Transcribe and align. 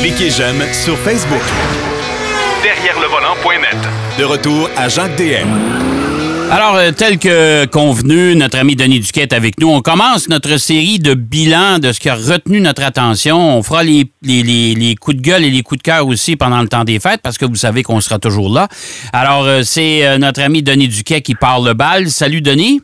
Cliquez 0.00 0.30
j'aime 0.30 0.62
sur 0.72 0.96
Facebook. 0.98 1.42
Derrière 2.62 2.98
le 3.00 3.06
volant.net. 3.06 3.76
De 4.18 4.24
retour 4.24 4.68
à 4.76 4.88
Jacques 4.88 5.16
DM. 5.16 5.48
Alors, 6.50 6.74
euh, 6.74 6.90
tel 6.90 7.18
que 7.18 7.64
convenu, 7.66 8.34
notre 8.34 8.58
ami 8.58 8.74
Denis 8.74 8.98
Duquet 8.98 9.22
est 9.22 9.32
avec 9.32 9.60
nous. 9.60 9.68
On 9.68 9.82
commence 9.82 10.28
notre 10.28 10.56
série 10.56 10.98
de 10.98 11.14
bilans 11.14 11.78
de 11.78 11.92
ce 11.92 12.00
qui 12.00 12.08
a 12.08 12.16
retenu 12.16 12.60
notre 12.60 12.82
attention. 12.82 13.38
On 13.56 13.62
fera 13.62 13.84
les, 13.84 14.10
les, 14.22 14.42
les, 14.42 14.94
coups 14.96 15.18
de 15.18 15.22
gueule 15.22 15.44
et 15.44 15.50
les 15.50 15.62
coups 15.62 15.78
de 15.78 15.84
cœur 15.84 16.08
aussi 16.08 16.34
pendant 16.34 16.60
le 16.60 16.66
temps 16.68 16.82
des 16.82 16.98
fêtes 16.98 17.20
parce 17.22 17.38
que 17.38 17.44
vous 17.44 17.54
savez 17.54 17.84
qu'on 17.84 18.00
sera 18.00 18.18
toujours 18.18 18.52
là. 18.52 18.66
Alors, 19.12 19.44
euh, 19.44 19.62
c'est 19.62 20.04
euh, 20.04 20.18
notre 20.18 20.42
ami 20.42 20.64
Denis 20.64 20.88
Duquet 20.88 21.20
qui 21.20 21.36
parle 21.36 21.66
le 21.66 21.74
bal. 21.74 22.10
Salut, 22.10 22.40
Denis. 22.40 22.80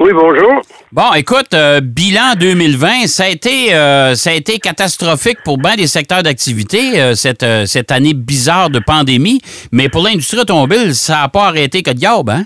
Oui, 0.00 0.10
bonjour. 0.12 0.62
Bon, 0.90 1.12
écoute, 1.14 1.54
bilan 1.82 2.34
2020, 2.38 3.06
ça 3.06 3.24
a 3.24 3.28
été 3.28 3.68
ça 4.14 4.30
a 4.30 4.32
été 4.32 4.58
catastrophique 4.58 5.38
pour 5.44 5.58
bien 5.58 5.76
des 5.76 5.86
secteurs 5.86 6.22
d'activité 6.22 7.14
cette, 7.14 7.44
cette 7.66 7.92
année 7.92 8.14
bizarre 8.14 8.70
de 8.70 8.78
pandémie, 8.78 9.40
mais 9.70 9.88
pour 9.88 10.02
l'industrie 10.02 10.40
automobile, 10.40 10.94
ça 10.94 11.22
n'a 11.22 11.28
pas 11.28 11.46
arrêté 11.46 11.82
que 11.82 11.90
de 11.90 11.96
diable, 11.96 12.32
hein? 12.32 12.44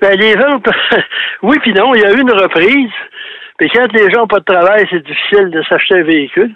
Ben, 0.00 0.18
les 0.18 0.34
ventes, 0.34 0.66
oui 1.42 1.58
puis 1.62 1.72
non, 1.72 1.94
il 1.94 2.00
y 2.00 2.04
a 2.04 2.12
eu 2.12 2.20
une 2.20 2.32
reprise. 2.32 2.90
Mais 3.60 3.68
quand 3.68 3.86
les 3.92 4.10
gens 4.10 4.22
n'ont 4.22 4.26
pas 4.26 4.40
de 4.40 4.44
travail, 4.44 4.84
c'est 4.90 5.04
difficile 5.06 5.50
de 5.50 5.62
s'acheter 5.68 6.00
un 6.00 6.02
véhicule. 6.02 6.52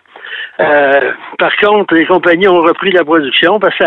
Euh, 0.59 1.13
par 1.39 1.55
contre, 1.57 1.95
les 1.95 2.07
compagnies 2.07 2.49
ont 2.49 2.63
repris 2.63 2.91
la 2.91 3.05
production 3.05 3.59
parce 3.59 3.77
qu'il 3.77 3.87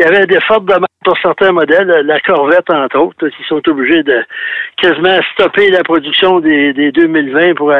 y 0.00 0.04
avait 0.04 0.26
des 0.26 0.40
fortes 0.40 0.66
demandes 0.66 0.86
pour 1.02 1.16
certains 1.18 1.52
modèles, 1.52 1.88
la 2.04 2.20
Corvette 2.20 2.70
entre 2.70 2.98
autres, 2.98 3.28
qui 3.28 3.42
sont 3.44 3.62
obligés 3.66 4.02
de 4.02 4.22
quasiment 4.76 5.18
stopper 5.32 5.70
la 5.70 5.82
production 5.82 6.40
des, 6.40 6.92
2020 6.92 7.54
pour 7.54 7.72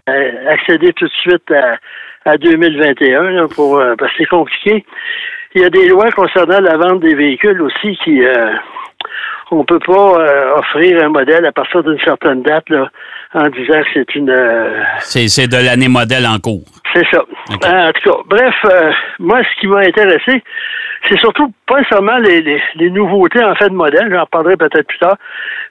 accéder 0.49 0.93
tout 0.95 1.07
de 1.07 1.13
suite 1.13 1.53
à, 2.25 2.37
2021 2.39 3.49
pour 3.49 3.79
euh, 3.79 3.95
parce 3.99 4.13
que 4.13 4.19
c'est 4.19 4.27
compliqué. 4.27 4.85
Il 5.55 5.63
y 5.63 5.65
a 5.65 5.71
des 5.71 5.89
lois 5.89 6.11
concernant 6.13 6.61
la 6.61 6.77
vente 6.77 7.01
des 7.01 7.15
véhicules 7.15 7.61
aussi 7.61 7.97
qui 8.05 8.25
euh, 8.25 8.53
on 9.51 9.65
peut 9.65 9.79
pas 9.81 10.21
euh, 10.21 10.57
offrir 10.57 11.03
un 11.03 11.09
modèle 11.09 11.45
à 11.45 11.53
partir 11.53 11.83
d'une 11.83 11.99
certaine 12.01 12.43
date 12.43 12.69
là, 12.69 12.89
en 13.35 13.49
disant 13.49 13.81
que 13.83 13.89
c'est 13.95 14.15
une. 14.15 14.31
Euh, 14.31 14.83
c'est 15.01 15.49
de 15.49 15.65
l'année 15.65 15.89
modèle 15.89 16.27
en 16.27 16.39
cours. 16.39 16.65
C'est 16.95 17.07
ça. 17.11 17.23
En 17.49 17.93
tout 17.93 18.11
cas, 18.11 18.17
bref, 18.27 18.55
euh, 18.65 18.93
moi, 19.19 19.41
ce 19.43 19.61
qui 19.61 19.67
m'a 19.67 19.81
intéressé, 19.81 20.43
c'est 21.09 21.19
surtout 21.19 21.53
pas 21.67 21.83
seulement 21.89 22.19
les, 22.19 22.43
les, 22.77 22.91
nouveautés 22.91 23.43
en 23.43 23.55
fait 23.55 23.69
de 23.69 23.75
modèle, 23.75 24.13
j'en 24.13 24.27
parlerai 24.27 24.57
peut-être 24.57 24.87
plus 24.87 24.99
tard, 24.99 25.17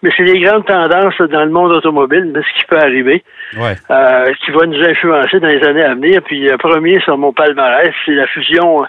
mais 0.02 0.10
c'est 0.16 0.24
les 0.24 0.40
grandes 0.40 0.66
tendances 0.66 1.18
dans 1.20 1.44
le 1.44 1.52
monde 1.52 1.72
automobile, 1.72 2.32
de 2.34 2.42
ce 2.42 2.60
qui 2.60 2.66
peut 2.66 2.80
arriver, 2.80 3.24
euh, 3.58 4.34
qui 4.46 4.52
va 4.52 4.66
nous 4.66 4.84
influencer 4.84 5.40
dans 5.40 5.48
les 5.48 5.64
années 5.64 5.84
à 5.84 5.96
venir. 5.96 6.22
Puis 6.24 6.42
le 6.42 6.58
premier 6.58 7.00
sur 7.02 7.18
mon 7.18 7.34
palmarès, 7.34 7.94
c'est 8.06 8.14
la 8.14 8.28
fusion 8.28 8.86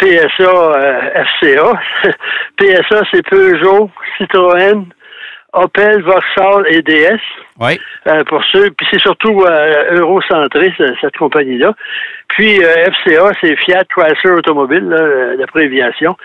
PSA-FCA. 0.00 1.72
PSA, 2.56 3.02
c'est 3.12 3.28
Peugeot, 3.28 3.90
Citroën, 4.18 4.84
Opel, 5.52 6.02
Vauxhall 6.02 6.66
et 6.68 6.82
DS. 6.82 7.20
Oui. 7.58 7.80
Euh, 8.06 8.22
pour 8.24 8.42
ceux, 8.52 8.70
puis 8.70 8.86
c'est 8.90 9.00
surtout 9.00 9.42
euh, 9.42 9.98
eurocentré, 9.98 10.72
cette 11.00 11.16
compagnie-là. 11.16 11.72
Puis 12.28 12.62
euh, 12.62 12.84
FCA, 12.84 13.32
c'est 13.40 13.56
Fiat 13.56 13.84
Chrysler 13.88 14.32
Automobile, 14.32 14.86
l'abréviation. 15.38 16.16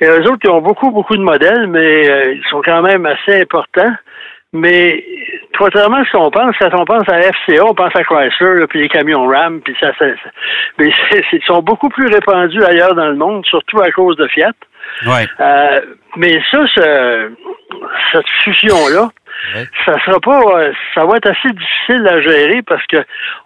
Et 0.00 0.06
eux 0.06 0.22
autres, 0.22 0.40
ils 0.44 0.50
ont 0.50 0.62
beaucoup, 0.62 0.90
beaucoup 0.90 1.16
de 1.16 1.22
modèles, 1.22 1.66
mais 1.66 2.34
ils 2.34 2.44
sont 2.48 2.62
quand 2.64 2.80
même 2.80 3.04
assez 3.04 3.42
importants. 3.42 3.92
Mais 4.52 5.04
contrairement 5.58 5.98
à 5.98 6.04
ce 6.04 6.12
qu'on 6.12 6.30
pense, 6.30 6.56
quand 6.58 6.70
on 6.72 6.84
pense 6.84 7.08
à 7.08 7.20
FCA, 7.20 7.64
on 7.64 7.74
pense 7.74 7.94
à 7.94 8.04
Chrysler, 8.04 8.66
puis 8.68 8.80
les 8.80 8.88
camions 8.88 9.26
Ram, 9.26 9.60
puis 9.60 9.76
ça, 9.78 9.92
ça, 9.98 10.06
mais 10.78 10.90
ils 11.32 11.42
sont 11.44 11.60
beaucoup 11.60 11.88
plus 11.90 12.06
répandus 12.06 12.64
ailleurs 12.64 12.94
dans 12.94 13.08
le 13.08 13.16
monde, 13.16 13.44
surtout 13.44 13.80
à 13.80 13.90
cause 13.90 14.16
de 14.16 14.26
Fiat. 14.28 14.52
Ouais. 15.06 15.26
Euh, 15.40 15.80
mais 16.16 16.40
ça, 16.50 16.64
cette 18.12 18.28
fusion-là, 18.44 19.10
ça 19.84 19.98
sera 20.04 20.18
pas, 20.20 20.40
euh, 20.40 20.72
ça 20.94 21.04
va 21.04 21.16
être 21.16 21.30
assez 21.30 21.50
difficile 21.50 22.08
à 22.08 22.20
gérer 22.20 22.62
parce 22.62 22.84
que 22.86 22.96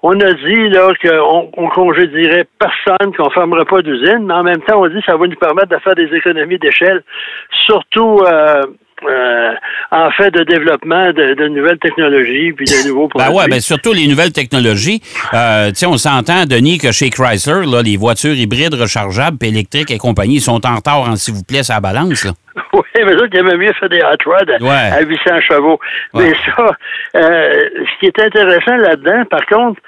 on 0.03 0.19
a 0.21 0.33
dit 0.33 0.69
là 0.71 0.93
qu'on 1.03 1.51
on 1.57 1.69
congédierait 1.69 2.47
personne, 2.59 3.15
qu'on 3.15 3.31
fermerait 3.31 3.65
pas 3.65 3.83
d'usine, 3.83 4.25
mais 4.27 4.35
en 4.35 4.43
même 4.43 4.63
temps 4.63 4.81
on 4.83 4.89
dit 4.89 5.01
que 5.01 5.11
ça 5.11 5.17
va 5.17 5.27
nous 5.27 5.37
permettre 5.37 5.69
de 5.69 5.79
faire 5.79 5.95
des 5.95 6.15
économies 6.15 6.59
d'échelle, 6.59 7.03
surtout 7.51 8.21
euh, 8.27 8.63
euh, 9.09 9.53
en 9.91 10.11
fait 10.11 10.31
de 10.31 10.45
développement 10.45 11.13
de, 11.13 11.49
nouvelles 11.49 11.79
technologies 11.79 12.53
puis 12.53 12.67
de 12.67 12.89
nouveaux 12.89 13.09
produits. 13.09 13.29
Ben 13.29 13.35
ouais, 13.37 13.49
ben 13.49 13.61
surtout 13.61 13.93
les 13.93 14.07
nouvelles 14.07 14.33
technologies. 14.33 15.03
Euh, 15.35 15.69
tu 15.69 15.77
sais, 15.77 15.87
on 15.87 15.97
s'entend, 15.97 16.45
Denis, 16.47 16.79
que 16.79 16.93
chez 16.93 17.11
Chrysler, 17.11 17.67
là, 17.67 17.83
les 17.83 17.97
voitures 17.97 18.35
hybrides 18.35 18.75
rechargeables, 18.75 19.39
puis 19.39 19.49
électriques 19.49 19.91
et 19.91 19.99
compagnie 19.99 20.41
sont 20.41 20.65
en 20.67 20.77
retard, 20.77 21.01
en 21.01 21.17
s'il 21.17 21.35
vous 21.35 21.45
plaît, 21.45 21.63
sa 21.63 21.81
balance. 21.81 22.25
Là. 22.25 22.33
Oui, 22.75 22.83
mais 23.05 23.19
ça, 23.19 23.25
il 23.33 23.59
mieux 23.59 23.73
fait 23.75 23.89
des 23.89 24.01
hot 24.01 24.31
rods 24.31 24.67
à, 24.69 25.01
800 25.03 25.41
chevaux. 25.41 25.79
Mais 26.15 26.33
ça, 26.45 26.77
euh, 27.17 27.69
ce 27.77 28.01
qui 28.01 28.07
est 28.07 28.19
intéressant 28.19 28.77
là-dedans, 28.77 29.25
par 29.31 29.45
contre, 29.47 29.81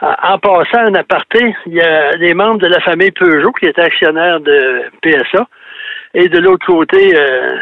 en 0.00 0.38
passant 0.38 0.86
un 0.86 0.94
aparté, 0.94 1.54
il 1.66 1.74
y 1.74 1.80
a 1.80 2.16
des 2.16 2.34
membres 2.34 2.58
de 2.60 2.66
la 2.66 2.80
famille 2.80 3.10
Peugeot 3.10 3.52
qui 3.52 3.66
étaient 3.66 3.82
actionnaires 3.82 4.40
de 4.40 4.82
PSA. 5.02 5.46
Et 6.14 6.28
de 6.28 6.38
l'autre 6.38 6.64
côté, 6.66 7.16
euh, 7.16 7.56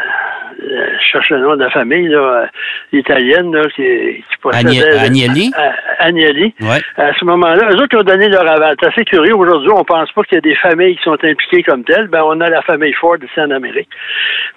je 0.63 1.05
cherche 1.11 1.29
le 1.29 1.39
nom 1.39 1.55
de 1.55 1.63
la 1.63 1.69
famille 1.69 2.07
là, 2.07 2.17
euh, 2.17 2.45
italienne 2.91 3.53
là, 3.53 3.63
qui, 3.75 3.83
qui 3.83 4.37
possédait... 4.41 4.97
Agnelli? 4.99 5.51
Agnelli. 5.99 6.53
Ouais. 6.61 6.81
À 6.97 7.13
ce 7.13 7.25
moment-là, 7.25 7.69
eux 7.71 7.75
autres 7.75 7.87
qui 7.87 7.95
ont 7.97 8.03
donné 8.03 8.29
leur 8.29 8.49
aval. 8.49 8.75
C'est 8.79 8.87
assez 8.87 9.05
curieux. 9.05 9.35
Aujourd'hui, 9.35 9.69
on 9.71 9.83
pense 9.83 10.11
pas 10.11 10.23
qu'il 10.23 10.35
y 10.35 10.37
a 10.37 10.41
des 10.41 10.55
familles 10.55 10.95
qui 10.97 11.03
sont 11.03 11.17
impliquées 11.23 11.63
comme 11.63 11.83
telles. 11.83 12.07
Ben, 12.07 12.23
on 12.25 12.39
a 12.41 12.49
la 12.49 12.61
famille 12.61 12.93
Ford 12.93 13.17
ici 13.21 13.39
en 13.39 13.51
Amérique. 13.51 13.89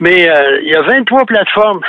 Mais 0.00 0.28
euh, 0.28 0.61
il 0.62 0.69
y 0.69 0.77
a 0.77 0.83
23 0.83 1.25
plateformes 1.25 1.81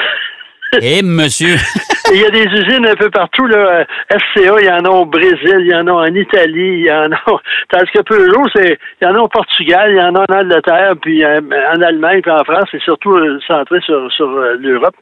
Eh, 0.81 1.01
monsieur! 1.01 1.55
il 2.13 2.21
y 2.21 2.25
a 2.25 2.29
des 2.29 2.45
usines 2.45 2.85
un 2.85 2.95
peu 2.95 3.09
partout, 3.09 3.45
là. 3.47 3.85
FCA, 4.09 4.55
il 4.59 4.65
y 4.65 4.69
en 4.69 4.85
a 4.85 4.89
au 4.89 5.05
Brésil, 5.05 5.57
il 5.59 5.67
y 5.67 5.75
en 5.75 5.87
a 5.87 5.91
en 5.91 6.05
Italie, 6.05 6.79
il 6.79 6.85
y 6.85 6.91
en 6.91 7.11
a. 7.11 7.17
Tandis 7.69 7.91
que 7.93 8.01
Peugeot, 8.01 8.45
c'est, 8.55 8.77
il 9.01 9.05
y 9.05 9.07
en 9.07 9.15
a 9.15 9.19
au 9.19 9.27
Portugal, 9.27 9.91
il 9.91 9.97
y 9.97 10.01
en 10.01 10.15
a 10.15 10.25
en 10.27 10.41
Angleterre, 10.41 10.93
puis 11.01 11.23
euh, 11.23 11.39
en 11.75 11.81
Allemagne, 11.81 12.21
puis 12.21 12.31
en 12.31 12.43
France, 12.43 12.65
c'est 12.71 12.81
surtout 12.81 13.13
euh, 13.13 13.39
centré 13.47 13.79
sur, 13.81 14.11
sur 14.11 14.29
euh, 14.29 14.55
l'Europe. 14.59 14.95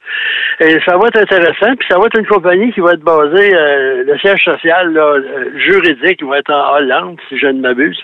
Et 0.59 0.78
ça 0.86 0.98
va 0.98 1.08
être 1.08 1.20
intéressant, 1.20 1.75
puis 1.75 1.88
ça 1.90 1.98
va 1.98 2.06
être 2.06 2.20
une 2.20 2.28
compagnie 2.28 2.72
qui 2.74 2.80
va 2.80 2.94
être 2.94 3.04
basée, 3.04 3.52
le 3.52 4.18
siège 4.20 4.44
social, 4.44 4.94
là, 4.94 5.18
juridique, 5.56 6.24
va 6.24 6.40
être 6.40 6.52
en 6.52 6.75
Hollande, 6.75 7.18
si 7.28 7.38
je 7.38 7.48
ne 7.48 7.59
m'abuse. 7.59 8.00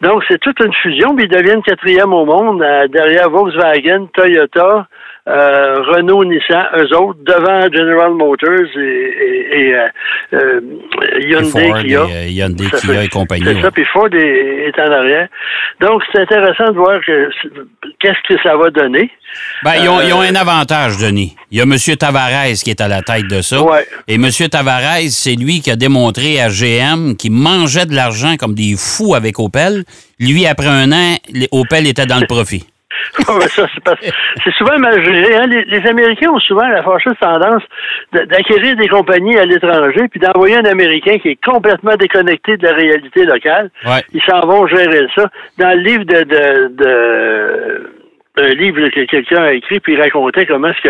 Donc, 0.00 0.22
c'est 0.28 0.38
toute 0.38 0.58
une 0.60 0.72
fusion, 0.72 1.14
puis 1.14 1.26
ils 1.26 1.30
deviennent 1.30 1.62
quatrième 1.62 2.14
au 2.14 2.24
monde, 2.24 2.64
derrière 2.88 3.28
Volkswagen, 3.28 4.06
Toyota, 4.14 4.86
euh, 5.28 5.76
Renault, 5.82 6.24
Nissan, 6.24 6.66
eux 6.78 6.96
autres, 6.96 7.20
devant 7.24 7.62
General 7.72 8.12
Motors 8.12 8.76
et, 8.76 9.46
et, 9.52 9.74
euh, 9.74 9.88
euh 10.32 10.60
Hyundai, 11.20 11.72
Kia. 11.80 12.06
Et, 12.12 12.32
Hyundai, 12.32 12.64
Kia 12.80 13.04
et 13.04 13.08
compagnie. 13.08 13.44
C'est 13.44 13.62
ça, 13.62 13.70
puis 13.70 13.84
Ford 13.92 14.08
est, 14.12 14.78
en 14.80 14.90
arrière. 14.90 15.28
Donc, 15.80 16.02
c'est 16.10 16.22
intéressant 16.22 16.72
de 16.72 16.76
voir 16.76 16.98
qu'est-ce 18.00 18.34
que 18.34 18.42
ça 18.42 18.56
va 18.56 18.70
donner. 18.70 19.12
Ben, 19.62 19.74
ils, 19.80 19.88
ont, 19.88 20.00
ils, 20.00 20.12
ont, 20.12 20.22
un 20.22 20.34
avantage, 20.34 20.98
Denis. 20.98 21.36
Il 21.52 21.58
y 21.58 21.60
a 21.60 21.64
M. 21.64 21.76
Tavares 21.96 22.54
qui 22.64 22.70
est 22.70 22.80
à 22.80 22.88
la 22.88 23.02
tête 23.02 23.28
de 23.28 23.42
ça. 23.42 23.62
Ouais. 23.62 23.86
Et 24.08 24.14
M. 24.14 24.28
Tavares, 24.50 25.08
c'est 25.08 25.36
lui 25.36 25.60
qui 25.60 25.70
a 25.70 25.76
démontré 25.76 26.40
à 26.40 26.48
GM 26.48 27.14
qu'il 27.16 27.32
mangeait 27.32 27.86
de 27.86 27.94
l'argent 27.94 28.36
comme 28.36 28.54
des 28.54 28.74
fous 28.76 29.14
avec 29.14 29.38
Opel. 29.38 29.84
Lui, 30.18 30.46
après 30.46 30.66
un 30.66 30.90
an, 30.90 31.14
Opel 31.52 31.86
était 31.86 32.06
dans 32.06 32.18
le 32.18 32.26
profit. 32.26 32.66
c'est 33.18 34.54
souvent 34.54 34.78
mal 34.78 35.02
géré. 35.04 35.36
Hein. 35.36 35.46
Les, 35.46 35.86
Américains 35.86 36.30
ont 36.30 36.40
souvent 36.40 36.66
la 36.66 36.82
fâcheuse 36.82 37.16
tendance 37.20 37.62
d'acquérir 38.12 38.76
des 38.76 38.88
compagnies 38.88 39.36
à 39.38 39.44
l'étranger 39.44 40.08
puis 40.10 40.20
d'envoyer 40.20 40.56
un 40.56 40.64
Américain 40.64 41.18
qui 41.18 41.30
est 41.30 41.44
complètement 41.44 41.96
déconnecté 41.96 42.56
de 42.56 42.66
la 42.66 42.74
réalité 42.74 43.24
locale. 43.24 43.70
Ils 44.12 44.22
s'en 44.22 44.40
vont 44.46 44.66
gérer 44.66 45.06
ça. 45.14 45.28
Dans 45.58 45.76
le 45.76 45.82
livre 45.82 46.04
de, 46.04 46.22
de, 46.24 47.90
un 48.36 48.54
livre 48.54 48.88
que 48.88 49.04
quelqu'un 49.04 49.42
a 49.42 49.52
écrit, 49.52 49.80
puis 49.80 49.94
il 49.94 50.00
racontait 50.00 50.46
comment 50.46 50.68
est-ce 50.68 50.80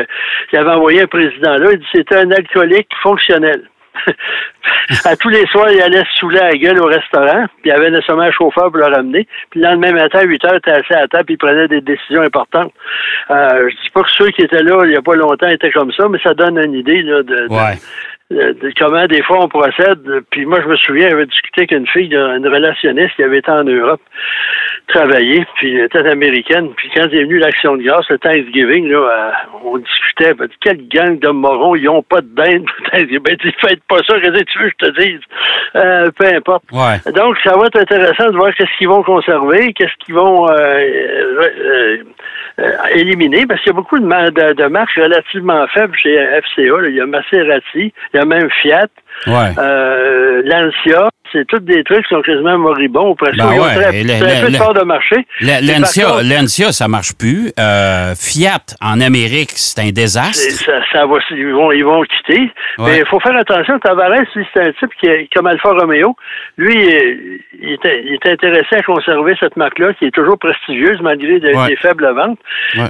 qu'il 0.48 0.58
avait 0.58 0.70
envoyé 0.70 1.02
un 1.02 1.06
président 1.06 1.56
là. 1.56 1.70
Il 1.72 1.78
dit 1.78 1.87
c'était 1.93 2.16
un 2.16 2.31
alcoolique 2.31 2.88
fonctionnel. 3.02 3.62
à 5.04 5.16
tous 5.16 5.28
les 5.28 5.46
soirs, 5.46 5.70
il 5.70 5.80
allait 5.80 6.04
se 6.04 6.18
saouler 6.18 6.38
à 6.38 6.50
la 6.50 6.56
gueule 6.56 6.80
au 6.80 6.86
restaurant, 6.86 7.46
puis 7.60 7.70
il 7.70 7.72
avait 7.72 7.90
nécessairement 7.90 8.24
un 8.24 8.30
chauffeur 8.30 8.70
pour 8.70 8.78
le 8.78 8.86
ramener. 8.86 9.26
Puis 9.50 9.60
le 9.60 9.68
lendemain 9.68 9.92
matin, 9.92 10.20
à 10.20 10.24
8 10.24 10.44
heures, 10.44 10.54
il 10.54 10.58
était 10.58 10.70
assis 10.70 10.92
à 10.94 11.00
la 11.00 11.08
table, 11.08 11.24
puis 11.24 11.34
il 11.34 11.38
prenait 11.38 11.68
des 11.68 11.80
décisions 11.80 12.22
importantes. 12.22 12.72
Euh, 13.30 13.68
je 13.70 13.82
dis 13.82 13.90
pas 13.90 14.02
que 14.02 14.10
ceux 14.12 14.28
qui 14.30 14.42
étaient 14.42 14.62
là 14.62 14.84
il 14.84 14.90
n'y 14.90 14.96
a 14.96 15.02
pas 15.02 15.14
longtemps 15.14 15.48
étaient 15.48 15.72
comme 15.72 15.92
ça, 15.92 16.08
mais 16.08 16.18
ça 16.22 16.34
donne 16.34 16.58
une 16.58 16.74
idée 16.74 17.02
là, 17.02 17.22
de, 17.22 17.48
de, 18.30 18.72
comment 18.78 19.06
des 19.06 19.22
fois 19.22 19.44
on 19.44 19.48
procède. 19.48 20.00
Puis 20.30 20.46
moi, 20.46 20.60
je 20.62 20.68
me 20.68 20.76
souviens, 20.76 21.10
j'avais 21.10 21.26
discuté 21.26 21.62
avec 21.62 21.72
une 21.72 21.86
fille, 21.86 22.14
une 22.14 22.48
relationniste 22.48 23.14
qui 23.16 23.22
avait 23.22 23.38
été 23.38 23.50
en 23.50 23.64
Europe. 23.64 24.00
Travailler, 24.88 25.44
puis 25.56 25.76
elle 25.76 25.87
était 25.87 26.06
américaine. 26.08 26.70
Puis 26.76 26.90
quand 26.94 27.05
est 27.05 27.25
venu 27.25 27.38
l'Action 27.38 27.76
de 27.76 27.82
grâce, 27.82 28.08
le 28.08 28.19
Thanksgiving, 28.19 28.88
là, 28.88 28.99
euh, 28.99 29.31
on 29.64 29.79
discutait, 29.79 30.34
ben, 30.34 30.49
quelle 30.61 30.88
gang 30.88 31.19
de 31.19 31.29
morons, 31.29 31.75
ils 31.75 31.88
ont 31.88 32.02
pas 32.02 32.20
de 32.20 32.29
dinde. 32.34 32.67
ben, 32.93 33.37
tu 33.37 33.52
faites 33.61 33.82
pas 33.88 33.99
ça, 34.06 34.20
qu'est-ce 34.20 34.40
que 34.40 34.44
tu 34.44 34.58
veux 34.58 34.70
que 34.70 34.75
je 34.81 34.87
te 34.87 35.00
dise? 35.00 35.20
Euh, 35.76 36.11
peu 36.17 36.26
importe. 36.26 36.64
Donc, 37.14 37.37
ça 37.44 37.56
va 37.56 37.67
être 37.67 37.81
intéressant 37.81 38.31
de 38.31 38.37
voir 38.37 38.55
qu'est-ce 38.55 38.76
qu'ils 38.79 38.88
vont 38.88 39.02
conserver, 39.02 39.73
qu'est-ce 39.73 40.05
qu'ils 40.05 40.14
vont 40.14 40.49
euh, 40.50 41.96
éliminer, 42.94 43.46
parce 43.46 43.61
qu'il 43.61 43.73
y 43.73 43.75
a 43.75 43.76
beaucoup 43.76 43.99
de, 43.99 44.52
de, 44.52 44.67
marques 44.67 44.94
relativement 44.96 45.67
faibles 45.69 45.96
chez 45.96 46.17
FCA. 46.17 46.88
Il 46.88 46.94
y 46.94 47.00
a 47.00 47.06
Maserati, 47.06 47.62
il 47.75 47.93
y 48.14 48.19
a 48.19 48.25
même 48.25 48.50
Fiat. 48.50 48.88
Euh, 49.29 50.43
Lancia, 50.44 51.08
c'est 51.32 51.46
tous 51.46 51.61
des 51.61 51.82
trucs 51.84 52.06
qui 52.06 52.14
sont 52.14 52.23
quasiment 52.23 52.58
moribonds. 52.58 53.14
Presque. 53.14 53.37
Ben 53.37 53.50
ouais. 53.52 53.75
très, 53.75 54.19
très 54.20 54.44
peu 54.44 54.52
de 54.52 54.58
part 54.58 54.75
de 54.75 54.84
marché. 54.84 55.26
Lancia, 55.40 56.73
ça 56.73 56.88
marche 56.88 57.12
plus. 57.19 57.52
Euh, 57.58 58.14
Fiat, 58.14 58.76
en 58.81 59.00
Amérique, 59.00 59.52
c'est 59.55 59.81
un 59.81 59.90
désastre. 59.90 60.50
Ça, 60.64 60.81
ça 60.93 61.06
va, 61.06 61.19
ils, 61.31 61.52
vont, 61.52 61.73
ils 61.73 61.84
vont 61.84 62.02
quitter. 62.02 62.50
Mais 62.79 62.99
il 62.99 63.06
faut 63.06 63.20
faire 63.20 63.37
attention. 63.37 63.79
Tavares, 63.79 64.26
c'est 64.34 64.61
un 64.61 64.73
type 64.73 64.90
qui 65.00 65.06
est 65.06 65.29
comme 65.34 65.46
Alfa 65.46 65.70
Romeo. 65.70 66.14
Lui, 66.56 66.75
il 66.75 66.88
est, 66.88 68.05
il 68.05 68.14
est 68.14 68.26
intéressé 68.26 68.76
à 68.76 68.82
conserver 68.82 69.34
cette 69.40 69.56
marque-là, 69.56 69.93
qui 69.94 70.06
est 70.06 70.11
toujours 70.11 70.38
prestigieuse 70.38 71.00
malgré 71.00 71.40
des, 71.40 71.76
faibles 71.76 72.12
ventes. 72.14 72.38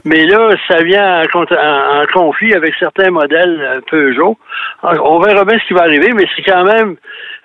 Mais 0.04 0.26
là, 0.26 0.54
ça 0.68 0.82
vient 0.82 1.22
en, 1.34 1.42
en, 1.42 2.06
conflit 2.12 2.54
avec 2.54 2.74
certains 2.78 3.10
modèles 3.10 3.60
euh, 3.60 3.80
Peugeot. 3.90 4.38
On 4.82 5.20
verra 5.20 5.44
bien 5.44 5.58
ce 5.58 5.66
qui 5.66 5.74
va 5.74 5.82
arriver, 5.82 6.12
mais 6.14 6.26
c'est 6.36 6.42
quand 6.42 6.64
même 6.64 6.96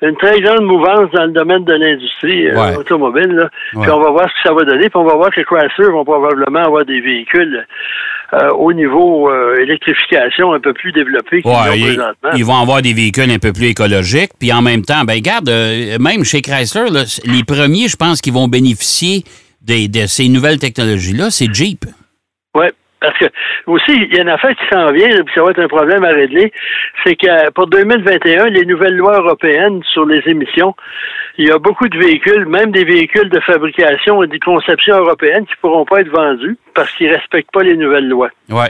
une 0.02 0.16
très 0.18 0.40
grande 0.42 0.64
mouvance 0.64 1.10
dans 1.12 1.26
le 1.26 1.32
domaine 1.32 1.64
de 1.64 1.74
l'industrie 1.74 2.48
euh, 2.48 2.76
automobile. 2.78 3.50
Puis 3.72 3.90
on 3.90 4.00
va 4.00 4.12
voir 4.12 4.30
ce 4.30 4.44
que 4.44 4.50
ça 4.50 4.54
va 4.54 4.64
donner. 4.64 4.90
Puis 4.90 5.00
on 5.00 5.06
va 5.06 5.16
voir 5.16 5.32
que 5.32 5.42
Chrysler 5.42 5.92
vont 5.92 6.06
probablement 6.06 6.60
avoir 6.60 6.86
des 6.86 7.02
véhicules 7.02 7.66
euh, 8.34 8.50
au 8.52 8.74
niveau 8.74 9.30
euh, 9.30 9.56
électrification 9.60 10.54
un 10.54 10.60
peu 10.60 10.74
plus 10.74 10.92
développés 10.92 11.42
qu'ils 11.42 11.52
ils, 11.76 11.96
présentement. 11.96 12.30
Ils 12.36 12.46
vont 12.46 12.62
avoir 12.62 12.82
des 12.82 12.94
véhicules 12.94 13.32
un 13.32 13.40
peu 13.40 13.54
plus 13.54 13.68
écologiques. 13.68 14.32
Puis 14.40 14.54
en 14.54 14.62
même 14.62 14.84
temps, 14.84 15.04
ben 15.04 15.16
regarde, 15.16 15.50
même 16.00 16.24
chez 16.24 16.42
Chrysler, 16.42 16.90
les 17.26 17.44
premiers, 17.44 17.88
je 17.88 17.96
pense, 17.96 18.22
qui 18.22 18.30
vont 18.30 18.48
bénéficier 18.48 19.24
de 19.62 20.06
ces 20.06 20.30
nouvelles 20.30 20.60
technologies-là, 20.60 21.32
c'est 21.32 21.52
Jeep. 21.52 21.86
Oui. 22.56 22.68
Parce 23.00 23.18
que 23.20 23.26
aussi, 23.68 23.92
il 23.92 24.16
y 24.16 24.20
a 24.20 24.24
une 24.24 24.30
affaire 24.30 24.56
qui 24.56 24.66
s'en 24.72 24.92
vient, 24.92 25.08
puis 25.08 25.34
ça 25.36 25.44
va 25.44 25.52
être 25.52 25.62
un 25.62 25.68
problème 25.68 26.04
à 26.04 26.10
régler, 26.10 26.52
c'est 27.04 27.16
que 27.16 27.52
pour 27.52 27.68
2021, 27.68 28.46
les 28.48 28.66
nouvelles 28.66 28.96
lois 28.96 29.20
européennes 29.20 29.82
sur 29.92 30.06
les 30.06 30.22
émissions, 30.26 30.76
il 31.38 31.48
y 31.48 31.52
a 31.52 31.60
beaucoup 31.60 31.88
de 31.88 31.98
véhicules, 31.98 32.48
même 32.48 32.72
des 32.72 32.84
véhicules 32.84 33.30
de 33.30 33.40
fabrication 33.42 34.24
et 34.24 34.28
des 34.28 34.40
conceptions 34.40 34.98
européennes 34.98 35.46
qui 35.46 35.54
ne 35.54 35.62
pourront 35.62 35.86
pas 35.86 36.02
être 36.02 36.10
vendus 36.10 36.58
parce 36.74 36.92
qu'ils 36.94 37.10
ne 37.10 37.16
respectent 37.16 37.52
pas 37.52 37.62
les 37.62 37.78
nouvelles 37.78 38.08
lois. 38.08 38.30
Ouais. 38.50 38.70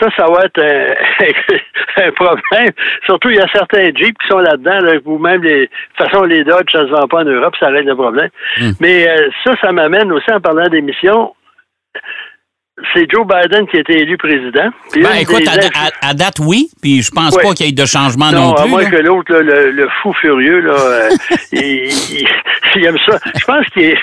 Ça, 0.00 0.08
ça 0.16 0.26
va 0.26 0.46
être 0.46 0.60
un, 1.96 2.10
problème. 2.12 2.72
Surtout, 3.04 3.30
il 3.30 3.36
y 3.36 3.40
a 3.40 3.46
certains 3.52 3.92
Jeeps 3.94 4.16
qui 4.20 4.28
sont 4.28 4.38
là-dedans, 4.38 4.80
là, 4.80 4.92
ou 5.04 5.18
même 5.18 5.42
les, 5.42 5.66
de 5.66 5.70
toute 5.96 6.08
façon, 6.08 6.24
les 6.24 6.42
Dodge, 6.42 6.72
ça 6.72 6.82
ne 6.82 6.88
se 6.88 6.92
vend 6.92 7.06
pas 7.06 7.18
en 7.18 7.24
Europe, 7.24 7.54
ça 7.60 7.68
règle 7.68 7.90
le 7.90 7.96
problème. 7.96 8.30
Hmm. 8.58 8.70
Mais 8.80 9.08
euh, 9.08 9.28
ça, 9.44 9.54
ça 9.60 9.70
m'amène 9.70 10.10
aussi 10.10 10.32
en 10.32 10.40
parlant 10.40 10.66
d'émissions 10.68 11.34
c'est 12.94 13.10
Joe 13.10 13.26
Biden 13.26 13.66
qui 13.66 13.76
a 13.76 13.80
été 13.80 14.00
élu 14.00 14.16
président. 14.16 14.70
ben, 14.94 15.14
écoute, 15.20 15.42
à, 16.02 16.14
date, 16.14 16.38
oui, 16.40 16.68
puis 16.82 17.02
je 17.02 17.10
pense 17.10 17.36
pas 17.36 17.52
qu'il 17.54 17.66
y 17.66 17.68
ait 17.68 17.72
de 17.72 17.86
changement 17.86 18.30
non, 18.30 18.48
non 18.48 18.54
plus. 18.54 18.62
À 18.62 18.66
moins 18.66 18.84
que 18.84 18.96
l'autre, 18.96 19.34
le, 19.34 19.88
fou 20.02 20.12
furieux, 20.14 20.60
là, 20.60 20.74
euh, 20.74 21.08
il, 21.52 22.84
aime 22.84 22.98
ça. 23.06 23.18
Je 23.38 23.44
pense 23.44 23.66
qu'il 23.68 23.96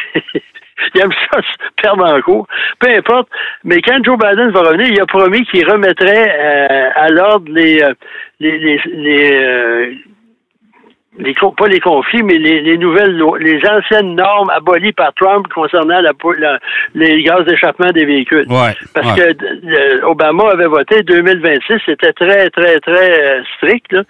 aime 1.01 1.11
ça 1.31 1.39
perdre 1.81 2.05
en 2.05 2.21
cours. 2.21 2.47
Peu 2.79 2.89
importe. 2.89 3.29
Mais 3.63 3.81
quand 3.81 4.03
Joe 4.03 4.17
Biden 4.17 4.51
va 4.51 4.61
revenir, 4.61 4.87
il 4.87 5.01
a 5.01 5.05
promis 5.05 5.45
qu'il 5.45 5.69
remettrait 5.69 6.35
euh, 6.39 6.89
à 6.95 7.09
l'ordre 7.09 7.51
les, 7.51 7.81
euh, 7.81 7.93
les, 8.39 8.57
les, 8.57 8.81
les 8.85 9.97
les, 11.19 11.33
pas 11.33 11.67
les 11.67 11.79
conflits, 11.79 12.23
mais 12.23 12.37
les, 12.37 12.61
les, 12.61 12.77
nouvelles 12.77 13.21
les 13.39 13.59
anciennes 13.67 14.15
normes 14.15 14.49
abolies 14.49 14.93
par 14.93 15.13
Trump 15.13 15.47
concernant 15.53 15.99
la, 16.01 16.11
les 16.95 17.23
gaz 17.23 17.45
d'échappement 17.45 17.91
des 17.91 18.05
véhicules. 18.05 18.45
Parce 18.93 19.13
que 19.13 19.21
euh, 19.21 20.05
Obama 20.05 20.51
avait 20.51 20.67
voté 20.67 21.01
2026, 21.03 21.81
c'était 21.85 22.13
très, 22.13 22.49
très, 22.49 22.79
très 22.79 23.21
euh, 23.21 23.43
strict. 23.55 23.91
Là. 23.91 24.03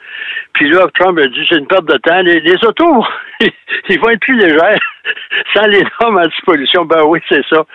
Puis 0.54 0.70
là, 0.70 0.88
Trump 1.00 1.20
a 1.20 1.28
dit 1.28 1.46
c'est 1.50 1.58
une 1.58 1.68
perte 1.68 1.86
de 1.86 1.98
temps. 1.98 2.22
Les, 2.22 2.40
les 2.40 2.56
autos, 2.66 3.06
ils 3.90 4.00
vont 4.00 4.10
être 4.10 4.20
plus 4.20 4.38
légers 4.38 4.80
sans 5.54 5.66
les 5.68 5.84
normes 6.02 6.18
anti-pollution. 6.18 6.86
Ben 6.86 7.04
oui, 7.06 7.20
c'est 7.30 7.42
ça. 7.50 7.66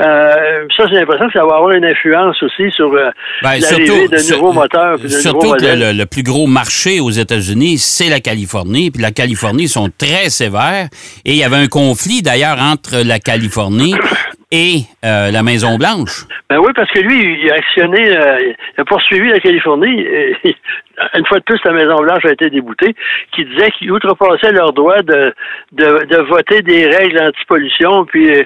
Euh, 0.00 0.66
ça, 0.76 0.86
j'ai 0.88 0.94
l'impression 0.96 1.26
que 1.26 1.32
ça 1.32 1.44
va 1.44 1.56
avoir 1.56 1.70
une 1.72 1.84
influence 1.84 2.42
aussi 2.42 2.70
sur 2.72 2.92
euh, 2.92 3.10
ben, 3.42 3.58
l'arrivée 3.60 4.08
de 4.08 4.34
nouveaux 4.34 4.52
moteurs. 4.52 4.98
surtout 5.08 5.54
que 5.54 5.64
le, 5.64 6.06
plus 6.06 6.22
gros 6.22 6.46
marché 6.46 7.00
aux 7.00 7.10
États-Unis, 7.10 7.78
c'est 7.78 8.08
la 8.08 8.20
Californie. 8.20 8.90
Puis 8.90 9.02
la 9.02 9.12
Californie 9.12 9.68
sont 9.68 9.90
très 9.96 10.30
sévères. 10.30 10.88
Et 11.24 11.32
il 11.32 11.36
y 11.36 11.44
avait 11.44 11.56
un 11.56 11.68
conflit 11.68 12.22
d'ailleurs 12.22 12.60
entre 12.60 13.02
la 13.04 13.18
Californie 13.18 13.94
et 14.50 14.82
euh, 15.04 15.30
la 15.30 15.44
Maison-Blanche. 15.44 16.26
Ben 16.50 16.58
oui, 16.58 16.72
parce 16.74 16.90
que 16.90 16.98
lui, 16.98 17.38
il 17.40 17.50
a 17.52 17.54
actionné, 17.54 18.16
euh, 18.16 18.38
il 18.40 18.80
a 18.80 18.84
poursuivi 18.84 19.28
la 19.28 19.38
Californie. 19.38 20.04
une 21.14 21.26
fois 21.26 21.38
de 21.38 21.44
plus, 21.44 21.60
la 21.64 21.72
Maison-Blanche 21.72 22.24
a 22.24 22.32
été 22.32 22.50
déboutée, 22.50 22.96
qui 23.30 23.44
disait 23.44 23.70
qu'ils 23.78 23.92
outrepassaient 23.92 24.50
leur 24.50 24.72
droit 24.72 25.00
de, 25.02 25.32
de, 25.70 26.16
voter 26.28 26.62
des 26.62 26.88
règles 26.88 27.20
anti-pollution, 27.20 28.06
puis 28.06 28.28
euh, 28.28 28.42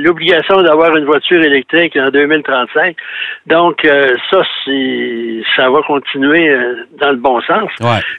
l'obligation 0.00 0.62
d'avoir 0.62 0.96
une 0.96 1.04
voiture 1.04 1.40
électrique 1.40 1.96
en 1.96 2.08
2035. 2.08 2.96
Donc, 3.46 3.86
ça, 4.32 4.42
ça 5.54 5.70
va 5.70 5.82
continuer 5.86 6.58
dans 6.98 7.10
le 7.10 7.18
bon 7.18 7.40
sens. 7.42 7.70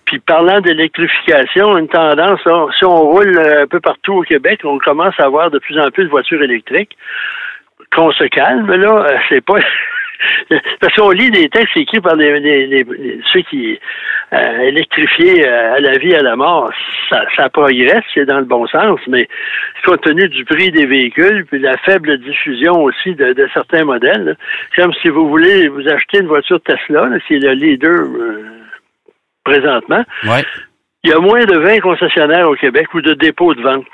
Puis 0.06 0.20
parlant 0.20 0.62
d'électrification, 0.62 1.78
une 1.78 1.90
tendance, 1.90 2.40
si 2.78 2.86
on 2.86 3.02
roule 3.02 3.38
un 3.38 3.68
peu 3.68 3.82
partout 3.82 4.14
au 4.14 4.22
Québec, 4.22 4.62
on 4.64 4.78
commence 4.78 5.16
à 5.18 5.26
avoir 5.26 5.52
de 5.52 5.60
plus 5.60 5.78
en 5.78 5.90
plus 5.90 6.06
de 6.06 6.10
voitures 6.10 6.42
électriques 6.42 6.96
qu'on 7.96 8.12
se 8.12 8.26
calme, 8.26 8.72
là, 8.72 9.06
euh, 9.06 9.18
c'est 9.30 9.44
pas. 9.44 9.60
Parce 10.80 10.94
qu'on 10.96 11.12
lit 11.12 11.30
des 11.32 11.50
textes 11.50 11.76
écrits 11.76 12.00
par 12.00 12.16
les, 12.16 12.86
ceux 13.34 13.42
qui 13.42 13.78
euh, 14.34 14.60
électrifiés 14.60 15.48
euh, 15.48 15.76
à 15.76 15.80
la 15.80 15.98
vie, 15.98 16.16
à 16.16 16.22
la 16.22 16.36
mort, 16.36 16.72
ça, 17.10 17.24
ça 17.36 17.50
progresse, 17.50 18.04
c'est 18.14 18.26
dans 18.26 18.40
le 18.40 18.46
bon 18.46 18.66
sens, 18.68 19.00
mais 19.08 19.28
compte 19.86 20.02
tenu 20.02 20.28
du 20.30 20.46
prix 20.46 20.72
des 20.72 20.86
véhicules, 20.86 21.46
puis 21.46 21.60
la 21.60 21.78
faible 21.80 22.18
diffusion 22.20 22.82
aussi 22.84 23.14
de, 23.14 23.48
certains 23.54 23.84
modèles, 23.84 24.36
comme 24.76 24.94
si 25.02 25.10
vous 25.10 25.30
voulez 25.30 25.68
vous 25.68 25.88
acheter 25.88 26.20
une 26.20 26.28
voiture 26.28 26.60
Tesla, 26.62 27.08
qui 27.28 27.36
est 27.36 27.40
le 27.40 27.52
leader 27.52 28.08
présentement, 29.44 30.04
il 31.04 31.12
y 31.12 31.14
a 31.14 31.20
moins 31.20 31.46
de 31.46 31.58
20 31.60 31.82
concessionnaires 31.82 32.50
au 32.50 32.56
Québec 32.56 32.92
ou 32.96 33.02
de 33.02 33.14
dépôts 33.14 33.54
de 33.54 33.62
vente. 33.62 33.86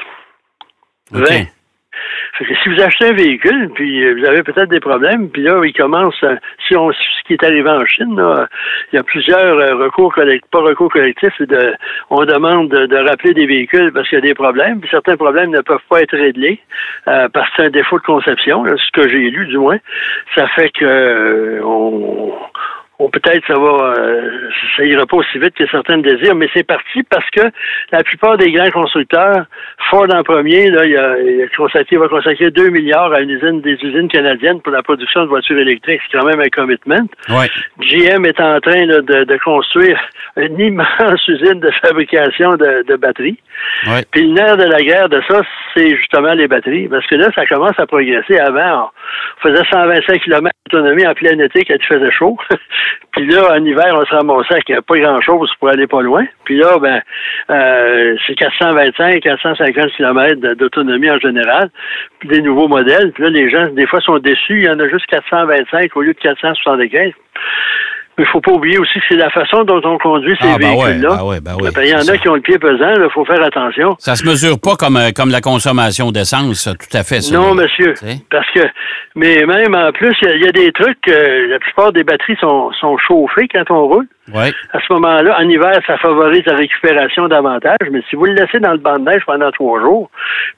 20 1.11 1.45
si 2.45 2.69
vous 2.69 2.81
achetez 2.81 3.05
un 3.05 3.13
véhicule, 3.13 3.69
puis 3.73 4.03
euh, 4.03 4.15
vous 4.17 4.25
avez 4.25 4.43
peut-être 4.43 4.69
des 4.69 4.79
problèmes, 4.79 5.29
puis 5.29 5.43
là, 5.43 5.61
il 5.63 5.73
commence, 5.73 6.15
si 6.67 6.75
on, 6.75 6.91
ce 6.91 7.23
qui 7.27 7.33
est 7.33 7.43
arrivé 7.43 7.69
en 7.69 7.85
Chine, 7.85 8.21
il 8.91 8.95
y 8.95 8.99
a 8.99 9.03
plusieurs 9.03 9.57
euh, 9.57 9.75
recours 9.75 10.13
collectifs, 10.13 10.49
pas 10.51 10.61
recours 10.61 10.91
collectifs, 10.91 11.39
de, 11.41 11.73
on 12.09 12.25
demande 12.25 12.69
de, 12.69 13.09
rappeler 13.09 13.33
des 13.33 13.45
véhicules 13.45 13.91
parce 13.91 14.07
qu'il 14.09 14.17
y 14.17 14.21
a 14.21 14.25
des 14.25 14.33
problèmes, 14.33 14.79
puis 14.79 14.89
certains 14.89 15.17
problèmes 15.17 15.51
ne 15.51 15.61
peuvent 15.61 15.79
pas 15.89 16.01
être 16.01 16.15
réglés 16.15 16.59
euh, 17.07 17.27
parce 17.29 17.47
que 17.49 17.53
c'est 17.57 17.65
un 17.67 17.69
défaut 17.69 17.97
de 17.99 18.03
conception, 18.03 18.65
ce 18.65 18.91
que 18.91 19.07
j'ai 19.09 19.29
lu 19.29 19.47
du 19.47 19.57
moins. 19.57 19.77
Ça 20.35 20.47
fait 20.49 20.69
que 20.69 21.61
on, 21.63 22.33
peut-être 23.09 23.45
ça 23.47 23.53
va, 23.53 23.93
euh, 23.97 24.49
ça 24.75 24.83
ira 24.83 25.05
pas 25.05 25.17
aussi 25.17 25.39
vite 25.39 25.53
que 25.55 25.67
certains 25.67 25.97
désirent, 25.97 26.35
mais 26.35 26.49
c'est 26.53 26.65
parti 26.65 27.03
parce 27.09 27.29
que 27.31 27.41
la 27.91 28.03
plupart 28.03 28.37
des 28.37 28.51
grands 28.51 28.69
constructeurs, 28.71 29.45
Ford 29.89 30.07
en 30.13 30.23
premier, 30.23 30.69
là, 30.69 30.85
il, 30.85 30.97
a, 30.97 31.17
il, 31.19 31.49
consacré, 31.55 31.97
va 31.97 32.07
consacrer 32.07 32.51
2 32.51 32.69
milliards 32.69 33.13
à 33.13 33.21
une 33.21 33.31
usine 33.31 33.61
des 33.61 33.77
usines 33.81 34.07
canadiennes 34.07 34.61
pour 34.61 34.71
la 34.71 34.83
production 34.83 35.23
de 35.23 35.27
voitures 35.27 35.57
électriques. 35.57 36.01
C'est 36.09 36.17
quand 36.17 36.25
même 36.25 36.39
un 36.39 36.49
commitment. 36.49 37.07
GM 37.79 38.25
est 38.25 38.39
en 38.39 38.59
train 38.59 38.85
de, 38.85 39.23
de, 39.23 39.37
construire 39.43 39.99
une 40.37 40.59
immense 40.59 41.27
usine 41.27 41.59
de 41.59 41.71
fabrication 41.83 42.51
de, 42.55 42.83
de 42.87 42.95
batteries. 42.95 43.39
Puis 44.11 44.27
le 44.27 44.33
nerf 44.33 44.57
de 44.57 44.65
la 44.65 44.81
guerre 44.81 45.09
de 45.09 45.21
ça, 45.29 45.41
c'est 45.75 45.95
justement 45.95 46.33
les 46.33 46.47
batteries. 46.47 46.87
Parce 46.87 47.05
que 47.07 47.15
là, 47.15 47.29
ça 47.33 47.45
commence 47.45 47.77
à 47.79 47.85
progresser. 47.85 48.37
Avant, 48.37 48.91
on 49.43 49.49
faisait 49.49 49.63
125 49.71 50.21
km 50.21 50.51
d'autonomie 50.71 51.05
en 51.05 51.13
plein 51.13 51.37
été 51.39 51.63
il 51.67 51.85
faisait 51.85 52.11
chaud. 52.11 52.37
Puis 53.11 53.25
là, 53.27 53.53
en 53.53 53.65
hiver, 53.65 53.93
on 53.93 54.05
se 54.05 54.15
ramassait 54.15 54.53
avec 54.53 54.85
pas 54.85 54.97
grand-chose 54.97 55.51
pour 55.59 55.69
aller 55.69 55.87
pas 55.87 56.01
loin. 56.01 56.25
Puis 56.45 56.57
là, 56.57 56.77
ben, 56.79 57.01
euh, 57.49 58.15
c'est 58.25 58.35
425, 58.35 59.21
450 59.21 59.91
km 59.97 60.55
d'autonomie 60.55 61.11
en 61.11 61.19
général. 61.19 61.69
Puis 62.19 62.29
des 62.29 62.41
nouveaux 62.41 62.67
modèles. 62.67 63.11
Puis 63.11 63.23
là, 63.23 63.29
les 63.29 63.49
gens, 63.49 63.67
des 63.67 63.85
fois, 63.87 63.99
sont 63.99 64.17
déçus. 64.19 64.59
Il 64.59 64.63
y 64.63 64.69
en 64.69 64.79
a 64.79 64.87
juste 64.87 65.05
425 65.07 65.95
au 65.95 66.01
lieu 66.01 66.13
de 66.13 66.19
475. 66.19 67.11
Mais 68.17 68.25
il 68.25 68.27
faut 68.31 68.41
pas 68.41 68.51
oublier 68.51 68.77
aussi 68.77 68.99
que 68.99 69.05
c'est 69.09 69.15
la 69.15 69.29
façon 69.29 69.63
dont 69.63 69.81
on 69.83 69.97
conduit 69.97 70.35
ces 70.41 70.47
Ah, 70.47 70.57
ben 70.59 70.75
véhicules-là. 70.75 71.15
ben 71.17 71.23
ouais, 71.23 71.39
ben 71.41 71.55
ouais, 71.55 71.69
Il 71.83 71.89
y 71.89 71.95
en 71.95 72.07
a 72.07 72.17
qui 72.17 72.27
ont 72.27 72.35
le 72.35 72.41
pied 72.41 72.59
pesant, 72.59 72.93
il 72.95 73.07
faut 73.13 73.23
faire 73.25 73.41
attention. 73.41 73.95
Ça 73.99 74.15
se 74.15 74.25
mesure 74.25 74.59
pas 74.59 74.75
comme, 74.75 74.97
euh, 74.97 75.11
comme 75.15 75.29
la 75.29 75.39
consommation 75.41 76.11
d'essence, 76.11 76.65
tout 76.65 76.97
à 76.97 77.03
fait. 77.03 77.21
ça. 77.21 77.33
Non, 77.35 77.53
monsieur. 77.55 77.93
Parce 78.29 78.47
que, 78.53 78.61
mais 79.15 79.45
même 79.45 79.75
en 79.75 79.91
plus, 79.91 80.13
il 80.23 80.41
y 80.41 80.45
y, 80.45 80.47
a 80.47 80.51
des 80.51 80.71
trucs, 80.73 81.07
euh, 81.07 81.47
la 81.47 81.59
plupart 81.59 81.93
des 81.93 82.03
batteries 82.03 82.37
sont, 82.41 82.71
sont 82.79 82.97
chauffées 82.97 83.47
quand 83.47 83.63
on 83.69 83.87
roule. 83.87 84.07
Ouais. 84.33 84.53
À 84.73 84.79
ce 84.79 84.93
moment-là, 84.93 85.37
en 85.39 85.47
hiver, 85.49 85.79
ça 85.87 85.97
favorise 85.97 86.43
la 86.45 86.55
récupération 86.55 87.27
davantage, 87.27 87.77
mais 87.91 88.01
si 88.09 88.15
vous 88.15 88.25
le 88.25 88.33
laissez 88.33 88.59
dans 88.59 88.71
le 88.71 88.77
banc 88.77 88.97
de 88.99 89.05
neige 89.09 89.21
pendant 89.25 89.51
trois 89.51 89.79
jours, 89.81 90.09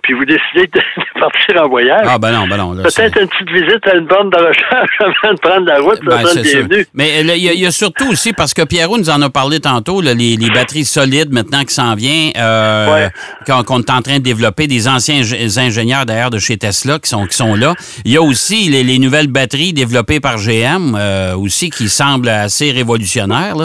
puis 0.02 0.14
vous 0.14 0.26
décidez 0.26 0.68
de, 0.74 0.80
de 0.98 1.20
partir 1.20 1.62
en 1.64 1.70
voyage, 1.70 2.06
Ah, 2.08 2.18
ben 2.18 2.32
non, 2.32 2.48
ben 2.48 2.58
non. 2.58 2.76
peut-être 2.76 3.20
une 3.22 3.28
petite 3.28 3.50
visite 3.52 3.88
à 3.88 3.96
une 3.96 4.06
borne 4.06 4.30
de 4.30 4.38
recharge 4.38 4.90
avant 5.00 5.34
de 5.34 5.40
prendre 5.40 5.66
la 5.68 5.80
route, 5.80 6.00
ça 6.10 6.18
Ben, 6.18 6.28
sûr. 6.28 6.42
bienvenu. 6.68 6.86
Mais 6.94 7.10
euh, 7.20 7.36
il 7.36 7.44
y, 7.44 7.50
a- 7.50 7.54
il 7.54 7.60
y 7.60 7.66
a 7.66 7.72
surtout 7.72 8.10
aussi, 8.10 8.34
parce 8.34 8.54
que 8.54 8.64
Pierrot 8.64 8.98
nous 8.98 9.10
en 9.10 9.22
a 9.22 9.30
parlé 9.30 9.60
tantôt, 9.60 10.02
là, 10.02 10.14
les, 10.14 10.36
les 10.38 10.50
batteries 10.50 10.86
solides 10.86 11.32
maintenant 11.34 11.64
qui 11.64 11.74
s'en 11.74 11.96
vient, 11.96 12.32
euh, 12.38 12.94
Ouais. 12.94 13.10
qu'on 13.66 13.80
est 13.80 13.90
en 13.90 14.02
train 14.02 14.18
de 14.18 14.24
développer, 14.24 14.68
des 14.68 14.88
anciens 14.88 15.22
ing- 15.22 15.60
ingénieurs 15.60 16.06
d'ailleurs 16.06 16.30
de 16.30 16.40
chez 16.40 16.58
Tesla 16.58 17.00
qui 17.00 17.10
sont, 17.10 17.26
qui 17.26 17.36
sont 17.36 17.56
là. 17.56 17.74
Il 18.06 18.12
y 18.12 18.18
a 18.18 18.22
aussi 18.22 18.70
les, 18.70 18.84
les 18.84 19.00
nouvelles 19.00 19.28
batteries 19.28 19.74
développées 19.74 20.20
par 20.20 20.38
GM 20.38 20.96
euh, 20.96 21.36
aussi 21.36 21.70
qui 21.70 21.90
semblent 21.90 22.30
assez 22.30 22.72
révolutionnaires. 22.72 23.56
Là. 23.56 23.63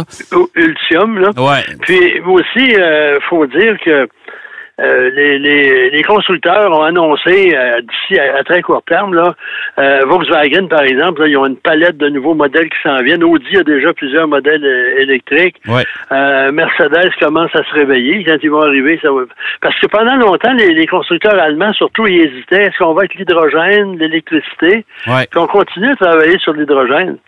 Ultium, 0.54 1.18
là. 1.18 1.30
Ouais. 1.36 1.64
Puis 1.82 2.20
aussi, 2.26 2.72
il 2.72 3.18
faut 3.28 3.46
dire 3.46 3.76
que 3.84 4.08
euh, 4.80 5.10
les, 5.10 5.40
les, 5.40 5.90
les 5.90 6.02
constructeurs 6.04 6.70
ont 6.70 6.84
annoncé 6.84 7.52
euh, 7.52 7.80
d'ici 7.80 8.16
à, 8.20 8.36
à 8.38 8.44
très 8.44 8.62
court 8.62 8.84
terme, 8.86 9.12
là, 9.12 9.34
euh, 9.80 10.02
Volkswagen, 10.06 10.68
par 10.68 10.82
exemple, 10.82 11.22
là, 11.22 11.26
ils 11.26 11.36
ont 11.36 11.46
une 11.46 11.56
palette 11.56 11.96
de 11.96 12.08
nouveaux 12.08 12.34
modèles 12.34 12.68
qui 12.68 12.78
s'en 12.84 12.98
viennent. 12.98 13.24
Audi 13.24 13.56
a 13.56 13.64
déjà 13.64 13.92
plusieurs 13.92 14.28
modèles 14.28 14.64
euh, 14.64 15.00
électriques. 15.00 15.56
Ouais. 15.66 15.82
Euh, 16.12 16.52
Mercedes 16.52 17.10
commence 17.20 17.50
à 17.56 17.64
se 17.64 17.74
réveiller. 17.74 18.22
Quand 18.22 18.36
ils 18.40 18.50
vont 18.52 18.62
arriver, 18.62 19.00
ça 19.02 19.10
va. 19.10 19.22
Parce 19.60 19.74
que 19.80 19.88
pendant 19.88 20.14
longtemps, 20.14 20.52
les, 20.52 20.72
les 20.72 20.86
constructeurs 20.86 21.40
allemands, 21.40 21.72
surtout, 21.72 22.06
ils 22.06 22.26
hésitaient. 22.26 22.62
Est-ce 22.62 22.78
qu'on 22.78 22.94
va 22.94 23.04
être 23.06 23.14
l'hydrogène, 23.14 23.98
l'électricité? 23.98 24.84
Ouais. 25.08 25.26
Puis 25.28 25.40
on 25.40 25.48
continue 25.48 25.90
à 25.90 25.96
travailler 25.96 26.38
sur 26.38 26.52
l'hydrogène. 26.52 27.18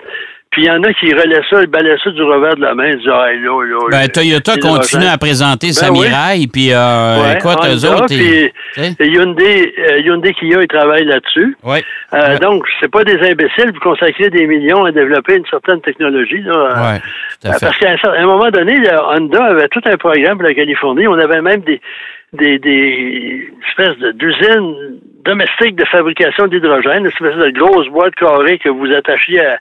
Puis 0.50 0.62
il 0.62 0.66
y 0.66 0.70
en 0.70 0.82
a 0.82 0.92
qui 0.94 1.12
relaient 1.12 1.42
ça, 1.48 1.62
ils 1.62 1.68
balaient 1.68 1.96
ça 2.02 2.10
du 2.10 2.22
revers 2.22 2.56
de 2.56 2.62
la 2.62 2.74
main, 2.74 2.88
ils 2.88 2.98
disaient, 2.98 3.10
ah, 3.12 3.32
là, 3.32 3.62
là, 3.62 3.78
Ben, 3.88 3.98
là, 4.00 4.08
Toyota 4.08 4.56
continue 4.56 5.06
à 5.06 5.16
présenter 5.16 5.72
sa 5.72 5.92
Ben 5.92 5.98
oui. 5.98 6.48
Puis 6.52 6.72
euh, 6.72 7.22
Ouais, 7.22 7.34
écoute, 7.34 7.58
eux 7.68 7.86
autres, 7.88 8.06
puis 8.06 8.50
Hyundai, 8.98 9.72
euh, 9.78 9.98
Hyundai 10.00 10.32
Kia, 10.34 10.58
ils 10.60 10.66
travaillent 10.66 11.04
là-dessus. 11.04 11.56
Ouais. 11.62 11.84
Euh, 12.14 12.30
Ouais. 12.32 12.38
Donc, 12.40 12.64
c'est 12.80 12.90
pas 12.90 13.04
des 13.04 13.18
imbéciles 13.30 13.72
pour 13.74 13.92
consacrer 13.92 14.28
des 14.30 14.44
millions 14.48 14.84
à 14.84 14.90
développer 14.90 15.36
une 15.36 15.46
certaine 15.46 15.80
technologie. 15.82 16.42
Là, 16.42 16.52
Euh, 16.54 16.94
Ouais, 16.94 17.00
tout 17.42 17.48
à 17.48 17.52
fait. 17.52 17.66
Parce 17.66 17.78
qu'à 17.78 18.10
un, 18.18 18.26
moment 18.26 18.50
donné, 18.50 18.76
Honda 19.08 19.44
avait 19.44 19.68
tout 19.68 19.82
un 19.84 19.96
programme 19.98 20.38
pour 20.38 20.48
la 20.48 20.54
Californie. 20.54 21.06
On 21.06 21.14
avait 21.18 21.42
même 21.42 21.60
des, 21.60 21.80
des, 22.32 22.58
des 22.58 23.48
espèces 23.68 23.96
de- 23.98 24.12
d'usines 24.12 24.98
domestiques 25.24 25.76
de 25.76 25.84
fabrication 25.84 26.46
d'hydrogène, 26.46 27.00
une 27.00 27.06
espèce 27.06 27.36
de 27.36 27.50
grosse 27.50 27.88
boîte 27.88 28.14
carrée 28.14 28.58
que 28.58 28.68
vous 28.68 28.90
attachiez 28.92 29.40
à, 29.44 29.58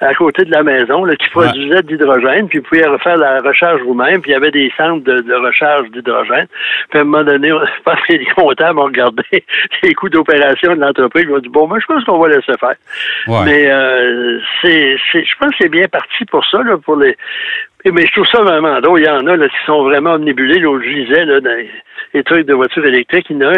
à 0.00 0.14
côté 0.14 0.44
de 0.44 0.50
la 0.50 0.62
maison, 0.62 1.04
là, 1.04 1.14
qui 1.16 1.26
Ouais. 1.36 1.46
produisait 1.46 1.82
de 1.82 1.88
l'hydrogène, 1.88 2.48
puis 2.48 2.58
vous 2.58 2.64
pouviez 2.64 2.86
refaire 2.86 3.16
la 3.16 3.40
recharge 3.40 3.80
vous-même, 3.82 4.20
puis 4.22 4.30
il 4.30 4.34
y 4.34 4.36
avait 4.36 4.50
des 4.50 4.72
centres 4.76 5.04
de, 5.04 5.20
de 5.20 5.34
recharge 5.34 5.90
d'hydrogène. 5.90 6.46
Puis 6.90 6.98
à 6.98 7.02
un 7.02 7.04
moment 7.04 7.24
donné, 7.24 7.52
on- 7.52 7.60
je 7.64 7.82
pense 7.84 8.00
que 8.06 8.12
les 8.14 8.26
comptables 8.26 8.78
ont 8.78 8.84
regardé 8.84 9.22
les 9.82 9.94
coûts 9.94 10.08
d'opération 10.08 10.74
de 10.74 10.80
l'entreprise, 10.80 11.26
ils 11.28 11.34
ont 11.34 11.38
dit, 11.38 11.48
bon, 11.48 11.66
moi, 11.66 11.78
je 11.80 11.86
pense 11.86 12.04
qu'on 12.04 12.18
va 12.18 12.28
laisser 12.28 12.52
faire. 12.58 12.74
Ouais. 13.26 13.44
Mais 13.44 13.70
euh, 13.70 14.38
c'est, 14.62 14.96
c'est, 15.12 15.24
je 15.24 15.34
pense 15.38 15.50
que 15.50 15.56
c'est 15.60 15.68
bien 15.68 15.86
parti 15.88 16.24
pour 16.26 16.44
ça, 16.46 16.62
là, 16.62 16.76
pour 16.78 16.96
les. 16.96 17.16
Mais 17.84 18.04
je 18.06 18.12
trouve 18.12 18.26
ça 18.26 18.42
vraiment 18.42 18.78
drôle. 18.80 19.00
Il 19.00 19.06
y 19.06 19.08
en 19.08 19.26
a 19.26 19.36
là, 19.36 19.48
qui 19.48 19.56
sont 19.64 19.84
vraiment 19.84 20.12
omnibulés. 20.12 20.58
Là, 20.60 20.78
je 20.82 20.88
lisais 20.88 21.24
là, 21.24 21.40
dans 21.40 21.56
les- 22.14 22.22
trucs 22.22 22.46
de 22.46 22.54
voitures 22.54 22.84
électriques. 22.84 23.26
Il 23.30 23.44
en 23.44 23.52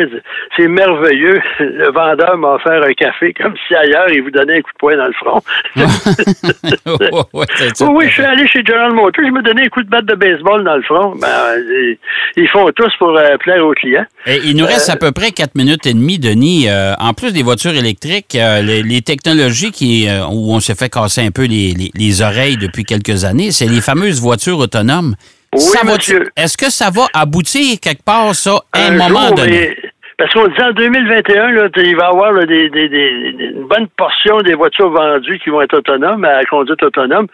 c'est 0.57 0.69
merveilleux. 0.69 1.41
Le 1.61 1.91
vendeur 1.93 2.37
m'a 2.39 2.55
offert 2.55 2.83
un 2.83 2.93
café 2.93 3.33
comme 3.35 3.55
si 3.67 3.75
ailleurs 3.75 4.09
il 4.11 4.23
vous 4.23 4.31
donnait 4.31 4.59
un 4.59 4.61
coup 4.63 4.71
de 4.73 4.79
poing 4.79 4.97
dans 4.97 5.07
le 5.07 5.13
front. 5.13 5.43
Ouais, 7.33 7.47
oui, 7.89 8.07
je 8.09 8.13
suis 8.13 8.23
allé 8.25 8.47
chez 8.49 8.63
General 8.65 8.93
Motors, 8.93 9.25
je 9.25 9.31
me 9.31 9.43
donnais 9.43 9.65
un 9.65 9.69
coup 9.69 9.83
de 9.83 9.89
batte 9.89 10.07
de 10.07 10.15
baseball 10.15 10.65
dans 10.65 10.77
le 10.77 10.83
front. 10.83 11.15
Ben, 11.21 11.29
euh, 11.29 11.95
ils 12.37 12.49
font 12.49 12.69
tous 12.75 12.93
pour 12.99 13.17
euh, 13.17 13.37
plaire 13.39 13.65
aux 13.67 13.73
clients. 13.73 14.05
Et 14.27 14.39
il 14.45 14.57
nous 14.57 14.67
reste 14.67 14.89
à 14.91 14.97
peu 14.97 15.13
près 15.13 15.31
4 15.31 15.55
minutes 15.55 15.87
et 15.87 15.95
demie, 15.95 16.19
Denis. 16.19 16.69
Euh, 16.69 16.95
en 16.99 17.15
plus 17.15 17.33
des 17.33 17.43
voitures 17.43 17.75
électriques, 17.75 18.35
euh, 18.37 18.61
les, 18.63 18.83
les 18.83 19.03
technologies 19.03 19.73
qui, 19.73 20.09
euh, 20.09 20.25
où 20.27 20.53
on 20.55 20.61
s'est 20.61 20.75
fait 20.75 20.89
casser 20.93 21.23
un 21.23 21.31
peu 21.31 21.43
les, 21.47 21.73
les- 21.75 21.91
les 21.95 22.23
oreilles 22.23 22.57
depuis 22.57 22.85
quelques 22.85 23.25
années, 23.25 23.51
c'est 23.51 23.67
les 23.67 23.81
fameuses 23.81 24.21
voitures 24.21 24.59
autonomes. 24.59 25.15
Oui, 25.55 25.61
Ça 25.61 25.81
va- 25.85 25.95
monsieur. 25.95 26.31
Est-ce 26.37 26.57
que 26.57 26.71
ça 26.71 26.89
va 26.91 27.07
aboutir 27.13 27.79
quelque 27.81 28.03
part, 28.03 28.35
ça, 28.35 28.63
à 28.73 28.87
un, 28.87 28.93
Un 29.01 29.09
moment 29.09 29.27
jour, 29.29 29.37
donné? 29.37 29.77
Parce 30.19 30.33
qu'on 30.35 30.47
dit 30.47 30.63
en 30.63 30.73
2021, 30.73 31.51
là, 31.53 31.69
il 31.77 31.97
va 31.97 32.05
y 32.05 32.07
avoir 32.07 32.33
là, 32.33 32.45
des, 32.45 32.69
des- 32.71 32.89
des- 32.89 33.33
une 33.55 33.67
bonne 33.67 33.89
portion 33.97 34.39
des 34.39 34.55
voitures 34.55 34.91
vendues 34.91 35.39
qui 35.39 35.51
vont 35.51 35.63
être 35.63 35.77
autonomes, 35.77 36.25
à 36.25 36.45
conduite 36.45 36.83
autonome. 36.83 37.27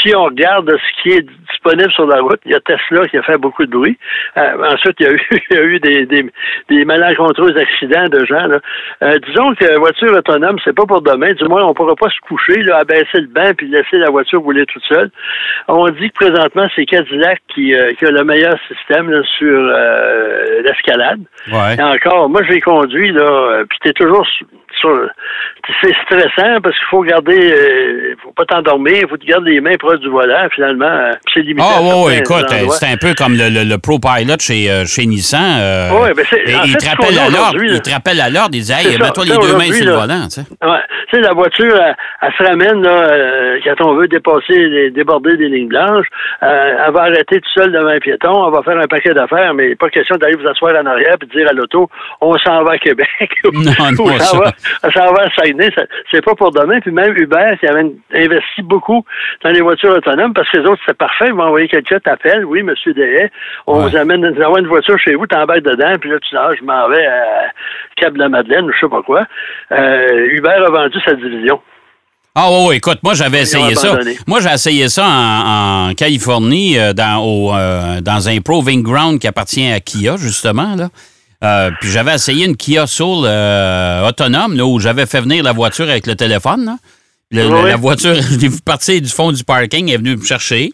Si 0.00 0.14
on 0.14 0.24
regarde 0.24 0.70
ce 0.70 1.02
qui 1.02 1.16
est 1.16 1.26
disponible 1.50 1.90
sur 1.92 2.06
la 2.06 2.20
route, 2.20 2.40
il 2.46 2.52
y 2.52 2.54
a 2.54 2.60
Tesla 2.60 3.06
qui 3.08 3.18
a 3.18 3.22
fait 3.22 3.36
beaucoup 3.38 3.64
de 3.66 3.70
bruit. 3.70 3.98
Euh, 4.36 4.72
ensuite, 4.72 4.96
il 5.00 5.06
y 5.06 5.08
a 5.08 5.12
eu, 5.12 5.20
il 5.50 5.56
y 5.56 5.58
a 5.58 5.62
eu 5.62 5.80
des, 5.80 6.06
des, 6.06 6.24
des 6.70 6.84
malencontreux 6.84 7.56
accidents 7.58 8.08
de 8.08 8.24
gens. 8.24 8.46
Là. 8.46 8.58
Euh, 9.02 9.18
disons 9.26 9.54
que 9.54 9.64
la 9.64 9.78
voiture 9.78 10.12
autonome, 10.14 10.56
c'est 10.64 10.74
pas 10.74 10.86
pour 10.86 11.02
demain. 11.02 11.32
Du 11.32 11.44
moins, 11.44 11.64
on 11.64 11.74
pourra 11.74 11.94
pas 11.96 12.08
se 12.10 12.20
coucher, 12.28 12.62
là, 12.62 12.78
abaisser 12.78 13.20
le 13.20 13.26
banc 13.26 13.52
puis 13.56 13.68
laisser 13.68 13.98
la 13.98 14.10
voiture 14.10 14.40
rouler 14.40 14.64
toute 14.66 14.84
seule. 14.84 15.10
On 15.68 15.88
dit 15.90 16.10
que 16.10 16.14
présentement, 16.26 16.66
c'est 16.74 16.86
Cadillac 16.86 17.40
qui, 17.54 17.74
euh, 17.74 17.92
qui 17.98 18.06
a 18.06 18.10
le 18.10 18.24
meilleur 18.24 18.54
système 18.68 19.10
là, 19.10 19.20
sur 19.38 19.46
euh, 19.58 20.62
l'escalade. 20.62 21.20
Ouais. 21.52 21.76
Et 21.78 21.82
encore, 21.82 22.28
moi, 22.30 22.42
je 22.44 22.52
l'ai 22.52 22.60
conduit, 22.60 23.10
là, 23.10 23.22
euh, 23.22 23.64
puis 23.68 23.78
t'es 23.82 23.92
toujours 23.92 24.26
c'est 25.82 25.94
stressant 26.04 26.60
parce 26.62 26.74
qu'il 26.76 26.86
faut 26.90 27.02
garder... 27.02 27.52
euh, 27.52 28.14
faut 28.22 28.32
pas 28.32 28.44
t'endormir, 28.44 28.94
il 29.02 29.08
faut 29.08 29.16
te 29.16 29.26
garder 29.26 29.52
les 29.52 29.60
mains 29.60 29.76
proches 29.78 30.00
du 30.00 30.08
volant, 30.08 30.48
finalement. 30.54 30.84
euh, 30.86 31.10
c'est 31.32 31.40
limité 31.40 31.66
Ah 31.68 31.80
oui, 31.82 31.90
oui, 32.06 32.12
certains 32.26 32.36
écoute, 32.36 32.52
euh, 32.52 32.68
c'est 32.70 32.86
un 32.92 32.96
peu 32.96 33.14
comme 33.14 33.36
le, 33.36 33.48
le, 33.50 33.64
le 33.64 33.78
Pro 33.78 33.98
Pilot 33.98 34.38
chez, 34.40 34.70
euh, 34.70 34.84
chez 34.86 35.06
Nissan. 35.06 35.58
euh, 35.60 35.90
Ouais, 36.00 36.14
ben 36.14 36.24
c'est- 36.28 36.42
il 36.64 36.76
te 36.76 36.88
rappelle 36.88 37.18
à 37.18 37.28
l'ordre. 37.28 37.62
Il 37.62 37.80
te 37.82 37.90
rappelle 37.90 38.20
à 38.20 38.30
l'ordre. 38.30 38.50
Il 38.54 38.62
dit, 38.62 38.72
hey, 38.72 38.98
mets-toi 38.98 39.24
les 39.24 39.36
deux 39.36 39.56
mains 39.56 39.72
sur 39.72 39.86
le 39.86 39.92
volant. 39.92 40.24
Tu 40.24 40.40
sais. 40.40 40.46
Ouais. 40.62 40.78
Tu 41.10 41.16
sais, 41.16 41.22
la 41.22 41.32
voiture, 41.32 41.74
elle, 41.76 41.96
elle 42.22 42.32
se 42.38 42.42
ramène, 42.50 42.82
là, 42.82 43.56
quand 43.64 43.86
on 43.86 43.94
veut 43.96 44.06
dépasser, 44.08 44.56
les, 44.56 44.90
déborder 44.90 45.36
des 45.36 45.48
lignes 45.48 45.68
blanches. 45.68 46.06
Elle 46.40 46.92
va 46.92 47.02
arrêter 47.02 47.40
tout 47.40 47.50
seul 47.60 47.72
devant 47.72 47.88
un 47.88 47.98
piéton. 47.98 48.46
Elle 48.46 48.52
va 48.54 48.62
faire 48.62 48.78
un 48.78 48.86
paquet 48.86 49.12
d'affaires, 49.12 49.52
mais 49.54 49.74
pas 49.74 49.88
question 49.90 50.16
d'aller 50.16 50.36
vous 50.36 50.46
asseoir 50.48 50.74
en 50.82 50.86
arrière 50.86 51.16
et 51.20 51.26
de 51.26 51.30
dire 51.30 51.48
à 51.48 51.52
l'auto, 51.52 51.88
on 52.20 52.36
s'en 52.38 52.62
va 52.64 52.72
à 52.72 52.78
Québec. 52.78 53.08
Non, 53.52 53.62
non, 53.98 54.18
ça. 54.18 54.36
va, 54.38 54.52
s'en 54.92 55.12
va. 55.12 55.24
Ça- 55.36 55.82
C'est 56.10 56.24
pas 56.24 56.34
pour 56.34 56.50
demain. 56.52 56.80
Puis 56.80 56.90
même 56.90 57.16
Uber, 57.16 57.56
qui 57.60 57.66
avait 57.66 57.90
investi 58.14 58.62
beaucoup 58.62 59.04
dans 59.44 59.50
les 59.50 59.60
voitures 59.60 59.90
autonomes, 59.96 60.32
parce 60.34 60.48
que 60.50 60.58
les 60.58 60.66
autres, 60.66 60.82
c'est 60.86 60.96
parfait. 60.96 61.26
Ils 61.28 61.34
vont 61.34 61.44
envoyer 61.44 61.68
quelqu'un, 61.68 61.98
t'appelle. 61.98 62.44
Oui, 62.44 62.62
monsieur 62.62 62.92
Dehaye, 62.94 63.28
on 63.66 63.78
Ouais. 63.82 63.90
vous 63.90 63.96
amène, 63.96 64.20
nous 64.20 64.42
envoie 64.42 64.60
une 64.60 64.66
voiture 64.68 64.98
chez 64.98 65.14
vous, 65.14 65.26
t'embarques 65.26 65.62
dedans, 65.62 65.94
puis 66.00 66.10
là, 66.10 66.18
tu 66.20 66.30
dis, 66.30 66.36
ah, 66.36 66.50
je 66.58 66.64
m'en 66.64 66.88
vais 66.88 67.06
à 67.06 67.22
Cap 67.96 68.14
de 68.14 68.18
la 68.18 68.28
Madeleine, 68.28 68.64
ou 68.64 68.72
je 68.72 68.78
sais 68.80 68.90
pas 68.90 69.02
quoi. 69.02 69.24
Euh, 69.72 70.26
Uber 70.32 70.48
a 70.66 70.70
vendu 70.70 70.98
sa 71.04 71.14
division. 71.14 71.60
Ah 72.34 72.46
oui, 72.48 72.66
oui, 72.68 72.76
écoute, 72.76 72.98
moi 73.02 73.14
j'avais 73.14 73.40
essayé 73.40 73.74
ça. 73.74 73.98
Moi 74.28 74.38
j'ai 74.40 74.50
essayé 74.54 74.88
ça 74.88 75.04
en, 75.04 75.88
en 75.90 75.94
Californie, 75.94 76.78
euh, 76.78 76.92
dans, 76.92 77.18
au, 77.24 77.52
euh, 77.52 78.00
dans 78.00 78.28
un 78.28 78.40
Proving 78.40 78.84
Ground 78.84 79.18
qui 79.18 79.26
appartient 79.26 79.68
à 79.70 79.80
Kia, 79.80 80.16
justement. 80.16 80.76
Là. 80.76 80.88
Euh, 81.42 81.70
puis 81.80 81.90
j'avais 81.90 82.14
essayé 82.14 82.44
une 82.46 82.56
Kia 82.56 82.86
Soul 82.86 83.24
euh, 83.26 84.06
autonome, 84.08 84.56
là, 84.56 84.66
où 84.66 84.78
j'avais 84.78 85.06
fait 85.06 85.20
venir 85.22 85.42
la 85.42 85.52
voiture 85.52 85.88
avec 85.88 86.06
le 86.06 86.14
téléphone. 86.14 86.64
là. 86.66 86.76
Le- 87.30 87.48
le- 87.48 87.62
Oui. 87.62 87.68
La 87.70 87.76
voiture, 87.76 88.14
je 88.30 88.36
l'ai 88.36 88.48
vu 88.48 88.60
partir 88.60 89.00
du 89.00 89.08
fond 89.08 89.32
du 89.32 89.42
parking, 89.44 89.88
elle 89.88 89.94
est 89.94 89.98
venue 89.98 90.16
me 90.16 90.24
chercher. 90.24 90.72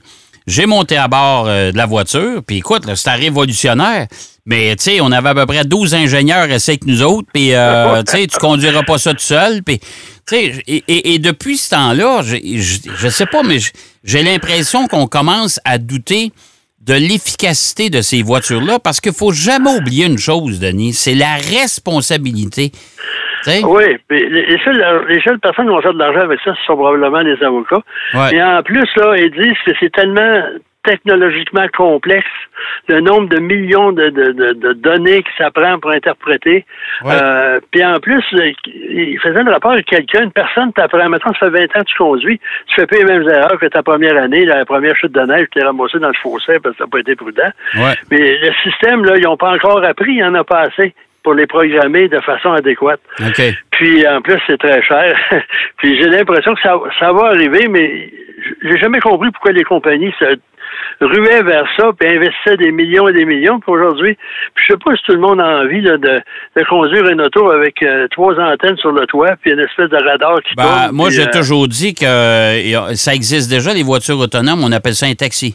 J'ai 0.49 0.67
monté 0.67 0.97
à 0.97 1.09
bord 1.09 1.47
euh, 1.49 1.73
de 1.73 1.77
la 1.77 1.87
voiture, 1.87 2.41
puis 2.47 2.59
écoute, 2.59 2.83
c'était 2.95 3.15
révolutionnaire. 3.15 4.07
Mais 4.49 4.77
tu 4.77 4.85
sais, 4.85 5.01
on 5.01 5.11
avait 5.11 5.31
à 5.31 5.35
peu 5.35 5.45
près 5.47 5.65
12 5.65 5.93
ingénieurs 5.95 6.49
essayés 6.51 6.79
que 6.79 6.87
nous 6.87 7.03
autres, 7.03 7.29
puis 7.33 7.53
euh, 7.53 8.03
tu 8.07 8.13
sais, 8.13 8.27
tu 8.29 8.39
conduiras 8.39 8.83
pas 8.85 8.97
ça 8.99 9.11
tout 9.13 9.19
seul, 9.21 9.63
puis 9.65 9.79
tu 9.81 9.85
sais, 10.27 10.63
et, 10.69 10.85
et- 10.89 11.15
et 11.15 11.19
depuis 11.19 11.57
ce 11.59 11.71
temps-là, 11.71 12.23
je 12.23 12.37
je 12.97 13.09
sais 13.09 13.27
pas, 13.27 13.43
mais 13.43 13.59
j'ai 14.05 14.23
l'impression 14.23 14.87
qu'on 14.89 15.07
commence 15.09 15.59
à 15.65 15.79
douter 15.79 16.31
de 16.87 16.95
l'efficacité 16.95 17.91
de 17.91 18.01
ces 18.01 18.23
voitures-là, 18.23 18.79
parce 18.79 19.01
qu'il 19.01 19.13
faut 19.13 19.33
jamais 19.33 19.71
oublier 19.71 20.07
une 20.07 20.19
chose, 20.19 20.61
Denis, 20.61 20.93
c'est 20.93 21.15
la 21.15 21.35
responsabilité. 21.35 22.71
Tu 22.71 23.51
sais? 23.51 23.65
Oui, 23.65 23.85
les, 24.11 24.29
les 24.29 24.59
seules, 24.65 25.05
les 25.09 25.21
seules 25.23 25.41
personnes 25.41 25.67
qui 25.67 25.73
vont 25.73 25.83
faire 25.83 25.95
de 25.95 25.99
l'argent 25.99 26.21
avec 26.21 26.39
ça, 26.45 26.55
ce 26.55 26.65
sont 26.65 26.77
probablement 26.77 27.21
les 27.21 27.43
avocats. 27.43 27.83
Ouais. 28.15 28.37
Et 28.37 28.43
en 28.43 28.63
plus, 28.63 28.89
là, 28.97 29.17
ils 29.17 29.31
disent 29.31 29.59
que 29.67 29.73
c'est 29.81 29.93
tellement 29.93 30.43
technologiquement 30.87 31.67
complexe, 31.77 32.27
le 32.89 33.01
nombre 33.01 33.29
de 33.29 33.39
millions 33.39 33.93
de, 33.93 34.09
de, 34.09 34.73
données 34.73 35.23
que 35.23 35.31
ça 35.37 35.51
prend 35.51 35.79
pour 35.79 35.91
interpréter. 35.91 36.65
Euh, 37.05 37.59
puis 37.71 37.85
en 37.85 37.99
plus, 37.99 38.23
il 38.33 39.19
faisait 39.21 39.43
le 39.43 39.53
rapport 39.53 39.73
avec 39.73 39.87
quelqu'un, 39.87 40.25
une 40.25 40.33
personne 40.33 40.73
t'apprend, 40.73 41.09
maintenant 41.09 41.33
ça 41.39 41.51
fait 41.51 41.59
20 41.59 41.65
ans 41.65 41.81
que 41.81 41.91
tu 41.91 41.99
conduis, 41.99 42.41
tu 42.69 42.75
fais 42.77 42.87
pas 42.87 42.97
les 42.97 43.05
mêmes 43.05 43.29
erreurs 43.29 43.59
que 43.61 43.67
ta 43.67 43.83
première 43.83 44.17
année, 44.17 44.45
la 44.45 44.65
première 44.65 44.97
chute 44.97 45.13
de 45.13 45.21
neige, 45.21 45.47
tu 45.53 45.61
t'es 45.61 45.67
ramassé 45.67 45.99
dans 45.99 46.09
le 46.09 46.15
fossé 46.23 46.59
parce 46.63 46.75
que 46.75 46.79
ça 46.79 46.85
n'a 46.85 46.91
pas 46.91 47.01
été 47.01 47.17
prudent. 47.17 47.51
Mais 48.11 48.39
le 48.39 48.53
système, 48.63 49.05
là, 49.05 49.17
ils 49.17 49.25
n'ont 49.25 49.37
pas 49.37 49.53
encore 49.53 49.85
appris, 49.85 50.13
il 50.13 50.17
n'y 50.17 50.25
en 50.25 50.35
a 50.35 50.45
pas 50.45 50.61
assez 50.61 50.95
pour 51.23 51.35
les 51.35 51.49
programmer 51.49 52.07
de 52.09 52.21
façon 52.21 52.53
adéquate. 52.53 53.01
Puis 53.73 54.07
en 54.07 54.23
plus, 54.23 54.39
c'est 54.47 54.59
très 54.59 54.81
cher. 54.81 55.19
puis 55.79 56.01
j'ai 56.01 56.09
l'impression 56.09 56.55
que 56.55 56.61
ça, 56.61 56.79
ça 57.01 57.13
va 57.13 57.27
arriver, 57.27 57.67
mais 57.69 58.13
j'ai 58.63 58.79
jamais 58.79 59.01
compris 59.01 59.33
pourquoi 59.33 59.51
les 59.51 59.65
compagnies 59.65 60.15
se 60.21 60.37
ruaient 61.01 61.43
vers 61.43 61.67
ça 61.79 61.91
puis 61.99 62.09
investissaient 62.09 62.57
des 62.57 62.73
millions 62.73 63.09
et 63.09 63.13
des 63.13 63.25
millions. 63.25 63.61
Puis 63.61 63.73
aujourd'hui, 63.73 64.17
je 64.55 64.73
sais 64.73 64.79
pas 64.79 64.95
si 64.97 65.03
tout 65.05 65.13
le 65.13 65.21
monde 65.21 65.41
a 65.41 65.61
envie 65.61 65.83
de, 65.83 65.97
de, 65.97 66.65
conduire 66.69 67.07
une 67.09 67.21
auto 67.21 67.51
avec 67.51 67.83
euh, 67.83 68.09
trois 68.11 68.35
antennes 68.35 68.77
sur 68.79 68.93
le 68.93 69.07
toit 69.07 69.37
puis 69.41 69.53
une 69.53 69.61
espèce 69.61 69.91
de 69.91 69.97
radar 69.97 70.41
qui 70.43 70.55
ben, 70.57 70.91
Moi, 70.93 71.11
j'ai 71.11 71.27
euh, 71.27 71.31
toujours 71.33 71.69
dit 71.69 71.95
que 71.95 72.05
euh, 72.05 72.95
ça 72.95 73.15
existe 73.15 73.51
déjà, 73.51 73.73
les 73.75 73.83
voitures 73.83 74.19
autonomes. 74.19 74.63
On 74.65 74.73
appelle 74.73 74.95
ça 74.95 75.07
un 75.07 75.15
taxi. 75.15 75.55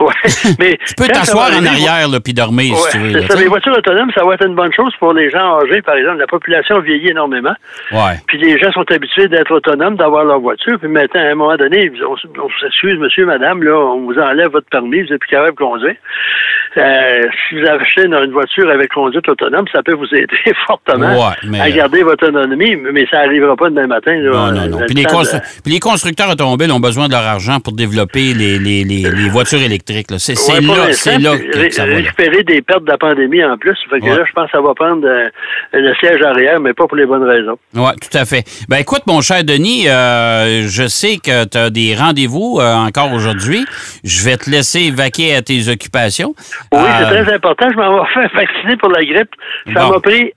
Ouais, 0.00 0.14
mais 0.58 0.78
tu 0.86 0.94
peux 0.94 1.06
t'asseoir 1.06 1.50
en 1.52 1.64
arrière 1.64 2.08
là, 2.08 2.20
puis 2.20 2.34
dormir 2.34 2.76
si 2.76 2.90
tu 2.90 2.98
veux. 2.98 3.22
ça, 3.22 3.38
les 3.38 3.46
voitures 3.46 3.76
autonomes, 3.76 4.10
ça 4.14 4.24
va 4.24 4.34
être 4.34 4.46
une 4.46 4.54
bonne 4.54 4.72
chose 4.72 4.92
pour 4.98 5.12
les 5.12 5.30
gens 5.30 5.60
âgés, 5.60 5.82
par 5.82 5.96
exemple. 5.96 6.18
La 6.18 6.26
population 6.26 6.80
vieillit 6.80 7.10
énormément. 7.10 7.54
Ouais. 7.92 8.18
Puis 8.26 8.38
les 8.38 8.58
gens 8.58 8.72
sont 8.72 8.90
habitués 8.90 9.28
d'être 9.28 9.52
autonomes, 9.52 9.96
d'avoir 9.96 10.24
leur 10.24 10.40
voiture. 10.40 10.78
Puis 10.78 10.88
maintenant, 10.88 11.20
à 11.20 11.30
un 11.30 11.34
moment 11.34 11.56
donné, 11.56 11.90
on, 12.08 12.16
s'excuse, 12.60 12.98
monsieur, 12.98 13.26
madame, 13.26 13.62
là, 13.62 13.76
on 13.76 14.06
vous 14.06 14.18
enlève 14.18 14.50
votre 14.50 14.68
permis, 14.68 15.02
vous 15.02 15.08
n'êtes 15.08 15.20
plus 15.20 15.30
capable 15.30 15.52
de 15.52 15.56
conduire. 15.56 15.96
Euh, 16.76 17.22
si 17.48 17.60
vous 17.60 17.66
achetez 17.66 18.06
une, 18.06 18.32
voiture 18.32 18.70
avec 18.70 18.92
conduite 18.92 19.28
autonome, 19.28 19.66
ça 19.72 19.82
peut 19.82 19.94
vous 19.94 20.06
aider 20.14 20.54
fortement 20.66 21.32
à 21.60 21.70
garder 21.70 22.02
votre 22.02 22.26
autonomie, 22.28 22.76
mais 22.76 23.06
ça 23.10 23.24
n'arrivera 23.24 23.56
pas 23.56 23.68
demain 23.68 23.86
matin. 23.86 24.16
non, 24.16 24.52
non, 24.52 24.68
non. 24.68 24.78
Puis 24.86 24.94
les, 25.72 25.80
constructeurs 25.80 26.30
automobiles 26.30 26.72
ont 26.72 26.80
besoin 26.80 27.08
de 27.08 27.12
leur 27.12 27.24
argent 27.24 27.60
pour 27.60 27.74
développer 27.74 28.32
les, 28.32 28.58
les, 28.58 28.84
les 28.84 29.28
voitures 29.28 29.61
électriques. 29.62 30.06
C'est 30.18 30.34
là, 30.34 30.92
c'est 30.92 31.18
là 31.18 31.36
que 31.38 31.70
ça 31.70 31.86
va. 31.86 31.96
Récupérer 31.96 32.42
des 32.44 32.62
pertes 32.62 32.84
de 32.84 32.90
la 32.90 32.98
pandémie 32.98 33.44
en 33.44 33.56
plus. 33.56 33.76
Fait 33.90 34.00
que 34.00 34.06
là, 34.06 34.24
je 34.26 34.32
pense 34.32 34.46
que 34.46 34.58
ça 34.58 34.60
va 34.60 34.74
prendre 34.74 35.06
euh, 35.06 35.28
le 35.72 35.94
siège 35.94 36.22
arrière, 36.22 36.60
mais 36.60 36.72
pas 36.72 36.86
pour 36.86 36.96
les 36.96 37.06
bonnes 37.06 37.24
raisons. 37.24 37.58
Oui, 37.74 37.90
tout 38.00 38.16
à 38.16 38.24
fait. 38.24 38.44
Ben 38.68 38.78
écoute, 38.78 39.02
mon 39.06 39.20
cher 39.20 39.44
Denis, 39.44 39.88
euh, 39.88 40.66
je 40.68 40.86
sais 40.86 41.16
que 41.16 41.44
tu 41.44 41.58
as 41.58 41.70
des 41.70 41.94
rendez-vous 41.94 42.58
euh, 42.60 42.74
encore 42.74 43.12
aujourd'hui. 43.12 43.64
Je 44.04 44.24
vais 44.24 44.36
te 44.36 44.50
laisser 44.50 44.90
vaquer 44.90 45.34
à 45.34 45.42
tes 45.42 45.68
occupations. 45.68 46.34
Oui, 46.72 46.80
c'est 46.98 47.22
très 47.22 47.34
important. 47.34 47.66
Je 47.70 47.76
m'en 47.76 48.02
vais 48.02 48.08
faire 48.12 48.30
vacciner 48.34 48.76
pour 48.76 48.90
la 48.90 49.04
grippe. 49.04 49.30
Ça 49.74 49.88
m'a 49.88 50.00
pris 50.00 50.32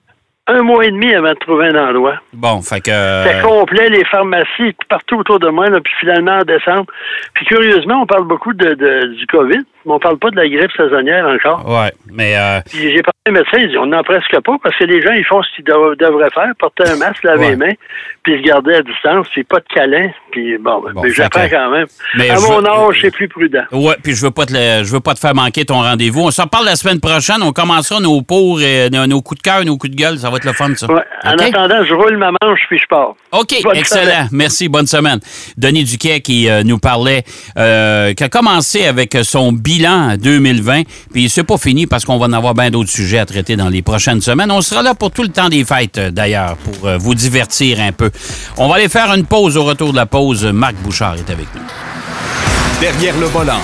un 0.48 0.62
mois 0.62 0.84
et 0.84 0.90
demi 0.90 1.12
avant 1.12 1.32
de 1.32 1.38
trouver 1.38 1.68
un 1.68 1.88
endroit. 1.88 2.16
Bon, 2.32 2.62
fait 2.62 2.80
que. 2.80 2.90
C'était 3.24 3.42
complet, 3.42 3.88
les 3.88 4.04
pharmacies 4.04 4.74
partout 4.88 5.16
autour 5.16 5.40
de 5.40 5.48
moi, 5.48 5.66
puis 5.82 5.92
finalement 6.00 6.38
en 6.38 6.44
décembre. 6.44 6.86
Puis 7.34 7.46
curieusement, 7.46 8.02
on 8.02 8.06
parle 8.06 8.24
beaucoup 8.24 8.52
de, 8.52 8.74
du 8.74 9.26
COVID, 9.26 9.62
mais 9.84 9.92
on 9.92 9.98
parle 9.98 10.18
pas 10.18 10.30
de 10.30 10.36
la 10.36 10.48
grippe 10.48 10.70
saisonnière 10.76 11.26
encore. 11.26 11.64
Oui, 11.66 11.88
mais. 12.12 12.36
Euh... 12.36 12.60
J'ai 12.72 13.02
parlé 13.02 13.16
à 13.26 13.30
un 13.30 13.32
médecin, 13.32 13.58
il 13.58 13.68
dit 13.70 13.78
on 13.78 13.86
n'en 13.86 14.04
presque 14.04 14.40
pas 14.40 14.56
parce 14.62 14.76
que 14.76 14.84
les 14.84 15.02
gens, 15.02 15.12
ils 15.12 15.24
font 15.24 15.42
ce 15.42 15.48
qu'ils 15.56 15.64
devraient 15.64 16.30
faire, 16.30 16.52
porter 16.58 16.84
un 16.90 16.96
masque, 16.96 17.24
laver 17.24 17.50
les 17.50 17.56
mains, 17.56 17.74
puis 18.22 18.38
se 18.38 18.42
garder 18.42 18.74
à 18.74 18.82
distance, 18.82 19.26
c'est 19.34 19.46
pas 19.46 19.58
de 19.58 19.66
câlin. 19.74 20.10
Puis 20.30 20.58
bon, 20.58 20.80
ben, 20.80 20.92
mais 21.02 21.10
j'apprends 21.10 21.48
quand 21.48 21.70
même. 21.70 21.86
Mais 22.16 22.30
à 22.30 22.38
mon 22.38 22.64
âge, 22.64 22.98
c'est 23.00 23.10
plus 23.10 23.28
prudent. 23.28 23.64
Oui, 23.72 23.94
puis 24.02 24.14
je 24.14 24.24
veux 24.24 24.30
pas 24.30 24.46
te 24.46 24.54
je 24.54 24.92
veux 24.92 25.00
pas 25.00 25.14
te 25.14 25.20
faire 25.20 25.34
manquer 25.34 25.64
ton 25.64 25.80
rendez-vous. 25.80 26.22
On 26.22 26.30
s'en 26.30 26.46
parle 26.46 26.66
la 26.66 26.76
semaine 26.76 27.00
prochaine. 27.00 27.42
On 27.42 27.52
commencera 27.52 28.00
nos 28.00 28.22
pour, 28.22 28.60
et 28.60 28.90
nos 28.90 29.22
coups 29.22 29.42
de 29.42 29.48
cœur, 29.48 29.64
nos 29.64 29.76
coups 29.76 29.92
de 29.92 29.96
gueule. 29.96 30.18
Ça 30.18 30.30
va 30.30 30.35
être 30.36 30.44
le 30.44 30.52
fun, 30.52 30.74
ça. 30.74 30.86
Ouais. 30.86 31.02
En 31.24 31.32
attendant, 31.32 31.84
je 31.84 31.94
roule 31.94 32.16
ma 32.16 32.30
manche 32.42 32.60
puis 32.68 32.78
je 32.78 32.86
pars. 32.88 33.14
OK, 33.32 33.54
excellent. 33.74 34.28
Merci. 34.32 34.68
Bonne 34.68 34.86
semaine. 34.86 35.20
Denis 35.56 35.84
Duquet 35.84 36.20
qui 36.20 36.48
euh, 36.48 36.62
nous 36.62 36.78
parlait, 36.78 37.24
euh, 37.58 38.14
qui 38.14 38.24
a 38.24 38.28
commencé 38.28 38.86
avec 38.86 39.16
son 39.22 39.52
bilan 39.52 40.16
2020. 40.16 40.82
Puis 41.12 41.28
c'est 41.28 41.44
pas 41.44 41.58
fini 41.58 41.86
parce 41.86 42.04
qu'on 42.04 42.18
va 42.18 42.26
en 42.26 42.32
avoir 42.32 42.54
bien 42.54 42.70
d'autres 42.70 42.90
sujets 42.90 43.18
à 43.18 43.26
traiter 43.26 43.56
dans 43.56 43.68
les 43.68 43.82
prochaines 43.82 44.20
semaines. 44.20 44.50
On 44.50 44.60
sera 44.60 44.82
là 44.82 44.94
pour 44.94 45.10
tout 45.10 45.22
le 45.22 45.28
temps 45.30 45.48
des 45.48 45.64
fêtes, 45.64 45.98
euh, 45.98 46.10
d'ailleurs, 46.10 46.56
pour 46.56 46.90
vous 46.98 47.14
divertir 47.14 47.80
un 47.80 47.92
peu. 47.92 48.10
On 48.56 48.68
va 48.68 48.76
aller 48.76 48.88
faire 48.88 49.12
une 49.14 49.26
pause 49.26 49.56
au 49.56 49.64
retour 49.64 49.92
de 49.92 49.96
la 49.96 50.06
pause. 50.06 50.44
Marc 50.44 50.74
Bouchard 50.76 51.14
est 51.14 51.30
avec 51.30 51.46
nous. 51.54 51.62
Derrière 52.80 53.16
le 53.18 53.26
volant. 53.26 53.60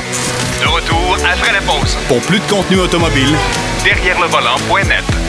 De 0.62 0.66
retour 0.66 1.16
après 1.30 1.52
la 1.52 1.60
pause. 1.60 1.96
Pour 2.08 2.20
plus 2.22 2.38
de 2.38 2.50
contenu 2.50 2.78
automobile, 2.78 3.36
derrière 3.84 4.18
le 4.20 4.26
volant.net. 4.26 5.21